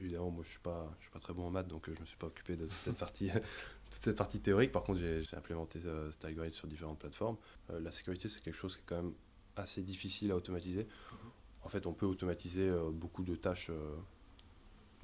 évidemment, 0.00 0.30
moi 0.30 0.44
je 0.44 0.50
suis 0.50 0.60
pas, 0.60 0.94
je 0.98 1.04
suis 1.04 1.12
pas 1.12 1.20
très 1.20 1.32
bon 1.32 1.46
en 1.46 1.50
maths, 1.50 1.68
donc 1.68 1.88
je 1.88 1.98
me 1.98 2.06
suis 2.06 2.18
pas 2.18 2.26
occupé 2.26 2.56
de 2.56 2.64
toute 2.64 2.72
cette 2.72 2.98
partie 2.98 3.30
toute 3.90 4.02
cette 4.02 4.16
partie 4.16 4.40
théorique. 4.40 4.72
Par 4.72 4.82
contre, 4.82 5.00
j'ai 5.00 5.22
implémenté 5.32 5.80
euh, 5.84 6.10
cet 6.10 6.24
algorithme 6.24 6.56
sur 6.56 6.68
différentes 6.68 6.98
plateformes. 6.98 7.36
Euh, 7.70 7.80
la 7.80 7.92
sécurité, 7.92 8.28
c'est 8.28 8.42
quelque 8.42 8.56
chose 8.56 8.76
qui 8.76 8.82
est 8.82 8.86
quand 8.86 9.02
même 9.02 9.14
assez 9.56 9.82
difficile 9.82 10.32
à 10.32 10.36
automatiser. 10.36 10.84
Mhm. 10.84 11.18
En 11.62 11.68
fait, 11.68 11.86
on 11.86 11.92
peut 11.92 12.06
automatiser 12.06 12.68
euh, 12.68 12.90
beaucoup 12.90 13.24
de 13.24 13.34
tâches 13.34 13.70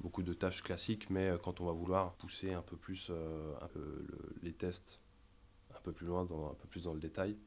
beaucoup 0.01 0.23
de 0.23 0.33
tâches 0.33 0.61
classiques, 0.61 1.09
mais 1.09 1.31
quand 1.41 1.61
on 1.61 1.65
va 1.65 1.71
vouloir 1.71 2.13
pousser 2.15 2.51
un 2.51 2.61
peu 2.61 2.75
plus 2.75 3.09
un 3.61 3.67
peu 3.67 4.05
les 4.41 4.51
tests 4.51 4.99
un 5.73 5.79
peu 5.79 5.93
plus 5.93 6.05
loin, 6.05 6.25
dans, 6.25 6.51
un 6.51 6.55
peu 6.55 6.67
plus 6.67 6.83
dans 6.83 6.93
le 6.93 6.99
détail, 6.99 7.37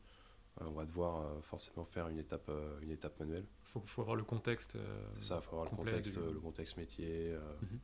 on 0.60 0.72
va 0.72 0.84
devoir 0.84 1.42
forcément 1.44 1.84
faire 1.84 2.08
une 2.08 2.18
étape, 2.18 2.50
une 2.82 2.90
étape 2.90 3.18
manuelle. 3.20 3.44
Il 3.74 3.80
faut, 3.84 4.00
avoir 4.00 4.16
le 4.16 4.24
contexte. 4.24 4.78
C'est 5.12 5.22
ça, 5.22 5.40
il 5.42 5.44
faut 5.44 5.56
avoir 5.56 5.70
le 5.70 5.76
contexte, 5.76 6.16
le 6.16 6.40
contexte 6.40 6.76
métier. 6.76 7.36
Mhm 7.62 7.78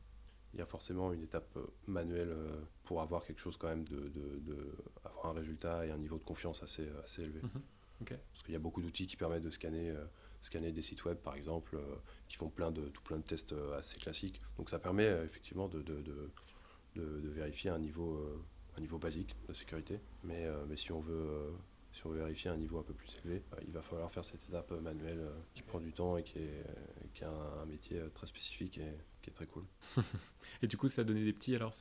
il 0.53 0.59
y 0.59 0.61
a 0.61 0.65
forcément 0.65 1.11
une 1.13 1.21
étape 1.21 1.57
euh, 1.57 1.65
manuelle 1.87 2.31
euh, 2.31 2.61
pour 2.83 3.01
avoir 3.01 3.23
quelque 3.23 3.39
chose 3.39 3.57
quand 3.57 3.67
même 3.67 3.85
de, 3.85 4.09
de, 4.09 4.75
avoir 5.03 5.27
un 5.27 5.33
résultat 5.33 5.85
et 5.85 5.91
un 5.91 5.97
niveau 5.97 6.17
de 6.17 6.23
confiance 6.23 6.61
assez, 6.61 6.83
euh, 6.83 7.03
assez 7.03 7.23
élevé. 7.23 7.41
Mhm. 7.41 7.61
Parce 8.05 8.43
qu'il 8.43 8.53
y 8.53 8.57
a 8.57 8.59
beaucoup 8.59 8.81
d'outils 8.81 9.07
qui 9.07 9.15
permettent 9.15 9.43
de 9.43 9.49
scanner, 9.49 9.95
scanner 10.41 10.73
des 10.73 10.81
sites 10.81 11.05
web 11.05 11.17
par 11.19 11.35
exemple, 11.35 11.79
qui 12.27 12.35
font 12.35 12.49
plein 12.49 12.69
de, 12.69 12.89
tout 12.89 13.01
plein 13.01 13.15
de 13.15 13.23
tests 13.23 13.55
assez 13.77 13.97
classiques. 13.97 14.41
Donc 14.57 14.69
ça 14.69 14.77
permet 14.77 15.07
effectivement 15.23 15.69
de, 15.69 15.81
de, 15.81 17.29
vérifier 17.29 17.69
un 17.69 17.79
niveau, 17.79 18.43
un 18.75 18.81
niveau 18.81 18.97
basique 18.97 19.37
de 19.47 19.53
sécurité. 19.53 20.01
Mais, 20.25 20.45
mais 20.67 20.75
si 20.75 20.91
on 20.91 20.99
veut 20.99 21.53
si 21.93 22.05
on 22.05 22.09
veut 22.09 22.17
vérifier 22.17 22.49
un 22.49 22.57
niveau 22.57 22.79
un 22.79 22.83
peu 22.83 22.93
plus 22.93 23.09
élevé, 23.23 23.41
il 23.65 23.71
va 23.71 23.81
falloir 23.81 24.11
faire 24.11 24.25
cette 24.25 24.43
étape 24.49 24.71
manuelle 24.71 25.21
qui 25.53 25.61
prend 25.61 25.79
du 25.79 25.93
temps 25.93 26.17
et 26.17 26.23
qui, 26.23 26.39
est, 26.39 26.65
qui 27.13 27.23
a 27.23 27.29
un, 27.29 27.65
métier 27.65 28.01
très 28.13 28.27
spécifique 28.27 28.79
et, 28.79 28.91
qui 29.21 29.29
est 29.29 29.33
très 29.33 29.45
cool. 29.45 29.63
et 30.61 30.67
du 30.67 30.75
coup, 30.75 30.87
ça 30.87 31.01
a 31.01 31.03
donné 31.03 31.23
des 31.23 31.33
petits, 31.33 31.55
alors, 31.55 31.73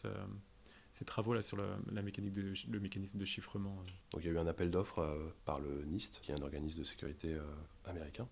ces 0.93 1.07
travaux-là 1.07 1.41
sur 1.41 1.57
la 1.57 2.03
mécanique 2.03 2.35
de, 2.35 2.53
le 2.71 2.79
mécanisme 2.79 3.19
de 3.19 3.25
chiffrement 3.25 3.79
euh. 3.81 3.91
Donc, 4.13 4.23
il 4.23 4.27
y 4.27 4.29
a 4.29 4.33
eu 4.33 4.39
un 4.39 4.47
appel 4.47 4.71
d'offres 4.71 4.99
euh, 4.99 5.35
par 5.47 5.59
le 5.59 5.85
NIST, 5.87 6.21
qui 6.21 6.33
est 6.33 6.39
un 6.39 6.43
organisme 6.43 6.79
de 6.79 6.85
sécurité 6.85 7.33
euh, 7.33 7.43
américain, 7.87 8.29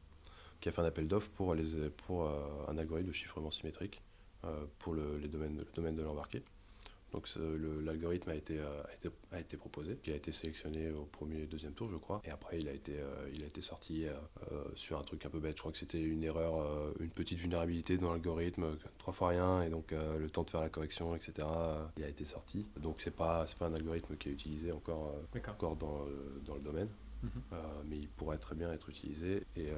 qui 0.60 0.68
a 0.68 0.72
fait 0.72 0.82
un 0.82 0.84
appel 0.84 1.08
d'offres 1.08 1.30
pour, 1.30 1.54
les, 1.54 1.88
pour 1.88 2.28
un 2.28 2.76
algorithme 2.76 3.08
de 3.08 3.14
chiffrement 3.14 3.50
symétrique 3.50 4.02
pour 4.78 4.92
le, 4.92 5.16
les 5.16 5.28
domaines, 5.28 5.56
le 5.56 5.64
domaine 5.74 5.96
de 5.96 6.02
l'embarqué. 6.02 6.42
Donc 7.12 7.28
l'algorithme 7.84 8.30
a 8.30 8.34
été, 8.34 8.58
euh, 8.58 8.82
a, 8.82 8.94
été, 8.94 9.08
a 9.32 9.40
été 9.40 9.56
proposé, 9.56 9.98
il 10.04 10.12
a 10.12 10.16
été 10.16 10.32
sélectionné 10.32 10.90
au 10.90 11.04
premier 11.04 11.42
et 11.42 11.46
deuxième 11.46 11.72
tour, 11.72 11.88
je 11.90 11.96
crois. 11.96 12.22
Et 12.24 12.30
après, 12.30 12.60
il 12.60 12.68
a 12.68 12.72
été, 12.72 12.98
euh, 12.98 13.28
il 13.34 13.42
a 13.42 13.46
été 13.46 13.62
sorti 13.62 14.06
euh, 14.06 14.14
sur 14.74 14.98
un 14.98 15.02
truc 15.02 15.26
un 15.26 15.30
peu 15.30 15.40
bête. 15.40 15.56
Je 15.56 15.62
crois 15.62 15.72
que 15.72 15.78
c'était 15.78 16.00
une 16.00 16.22
erreur, 16.22 16.94
une 17.00 17.10
petite 17.10 17.38
vulnérabilité 17.38 17.98
dans 17.98 18.12
l'algorithme, 18.12 18.76
trois 18.98 19.12
fois 19.12 19.28
rien, 19.28 19.62
et 19.62 19.70
donc 19.70 19.92
le 19.92 20.30
temps 20.30 20.44
de 20.44 20.50
faire 20.50 20.62
la 20.62 20.68
correction, 20.68 21.14
etc. 21.14 21.46
Il 21.96 22.04
a 22.04 22.08
été 22.08 22.24
sorti. 22.24 22.66
Donc 22.80 23.00
c'est 23.00 23.10
pas, 23.10 23.44
pas 23.58 23.66
un 23.66 23.74
algorithme 23.74 24.16
qui 24.16 24.28
est 24.28 24.32
utilisé 24.32 24.72
encore, 24.72 25.14
encore 25.48 25.76
dans, 25.76 26.06
dans 26.44 26.54
le 26.54 26.60
domaine, 26.60 26.88
mhm. 27.22 27.30
mais 27.88 27.98
il 27.98 28.08
pourrait 28.08 28.38
très 28.38 28.54
bien 28.54 28.72
être 28.72 28.88
utilisé. 28.88 29.44
Et 29.56 29.70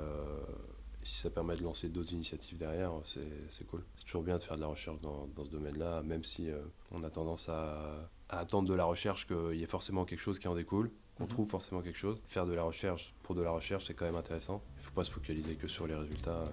si 1.03 1.19
ça 1.19 1.31
permet 1.31 1.57
de 1.57 1.63
lancer 1.63 1.89
d'autres 1.89 2.13
initiatives 2.13 2.59
derrière, 2.59 2.93
c'est 3.05 3.67
cool. 3.67 3.85
C'est 3.97 4.05
toujours 4.05 4.23
bien 4.23 4.39
de 4.39 4.43
faire 4.43 4.57
de 4.57 4.61
la 4.61 4.69
recherche 4.69 5.01
dans, 5.01 5.27
dans 5.35 5.45
ce 5.45 5.51
domaine-là, 5.51 6.03
même 6.03 6.25
si 6.25 6.51
euh, 6.51 6.61
on 6.91 7.03
a 7.03 7.11
tendance 7.11 7.49
à, 7.49 8.09
attendre 8.29 8.69
de 8.69 8.75
la 8.75 8.85
recherche 8.85 9.27
qu'il 9.27 9.59
y 9.59 9.63
ait 9.63 9.67
forcément 9.67 10.05
quelque 10.05 10.21
chose 10.21 10.39
qui 10.39 10.49
en 10.49 10.55
découle, 10.55 10.91
qu'on 11.17 11.25
mhm. 11.25 11.31
trouve 11.31 11.49
forcément 11.49 11.83
quelque 11.83 11.99
chose. 11.99 12.23
Faire 12.29 12.47
de 12.47 12.55
la 12.55 12.63
recherche 12.63 13.15
pour 13.23 13.35
de 13.35 13.43
la 13.43 13.51
recherche, 13.51 13.87
c'est 13.87 13.95
quand 13.95 14.07
même 14.07 14.17
intéressant. 14.17 14.63
Il 14.77 14.81
ne 14.81 14.85
faut 14.85 14.95
pas 14.95 15.05
se 15.05 15.11
focaliser 15.11 15.57
que 15.57 15.69
sur 15.69 15.87
les 15.87 15.95
résultats. 15.95 16.45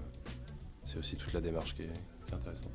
C'est 0.86 0.98
aussi 0.98 1.16
toute 1.16 1.34
la 1.34 1.42
démarche 1.42 1.76
qui 1.76 1.84
est, 1.84 1.94
qui 2.26 2.32
est 2.32 2.36
intéressante. 2.36 2.72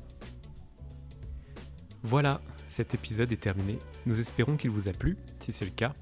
Voilà, 2.01 2.41
cet 2.67 2.93
épisode 2.93 3.31
est 3.31 3.41
terminé. 3.41 3.79
Nous 4.05 4.19
espérons 4.19 4.57
qu'il 4.57 4.69
vous 4.69 4.87
a 4.87 4.93
plu. 4.93 5.17
Si 5.39 5.51
c'est 5.51 5.65
le 5.65 5.71
cas, 5.71 5.93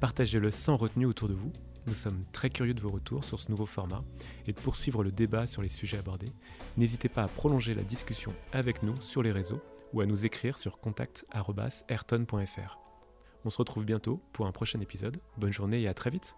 partagez-le 0.00 0.50
sans 0.50 0.76
retenue 0.76 1.06
autour 1.06 1.28
de 1.28 1.34
vous 1.34 1.52
nous 1.86 1.94
sommes 1.94 2.24
très 2.32 2.50
curieux 2.50 2.74
de 2.74 2.80
vos 2.80 2.90
retours 2.90 3.24
sur 3.24 3.40
ce 3.40 3.50
nouveau 3.50 3.66
format 3.66 4.04
et 4.46 4.52
de 4.52 4.60
poursuivre 4.60 5.02
le 5.02 5.12
débat 5.12 5.46
sur 5.46 5.62
les 5.62 5.68
sujets 5.68 5.98
abordés. 5.98 6.32
N'hésitez 6.76 7.08
pas 7.08 7.24
à 7.24 7.28
prolonger 7.28 7.74
la 7.74 7.82
discussion 7.82 8.34
avec 8.52 8.82
nous 8.82 9.00
sur 9.00 9.22
les 9.22 9.32
réseaux 9.32 9.60
ou 9.92 10.00
à 10.00 10.06
nous 10.06 10.26
écrire 10.26 10.58
sur 10.58 10.78
contact.ayrton.fr. 10.78 12.78
On 13.44 13.50
se 13.50 13.58
retrouve 13.58 13.84
bientôt 13.84 14.22
pour 14.32 14.46
un 14.46 14.52
prochain 14.52 14.80
épisode. 14.80 15.18
Bonne 15.36 15.52
journée 15.52 15.82
et 15.82 15.88
à 15.88 15.94
très 15.94 16.10
vite 16.10 16.36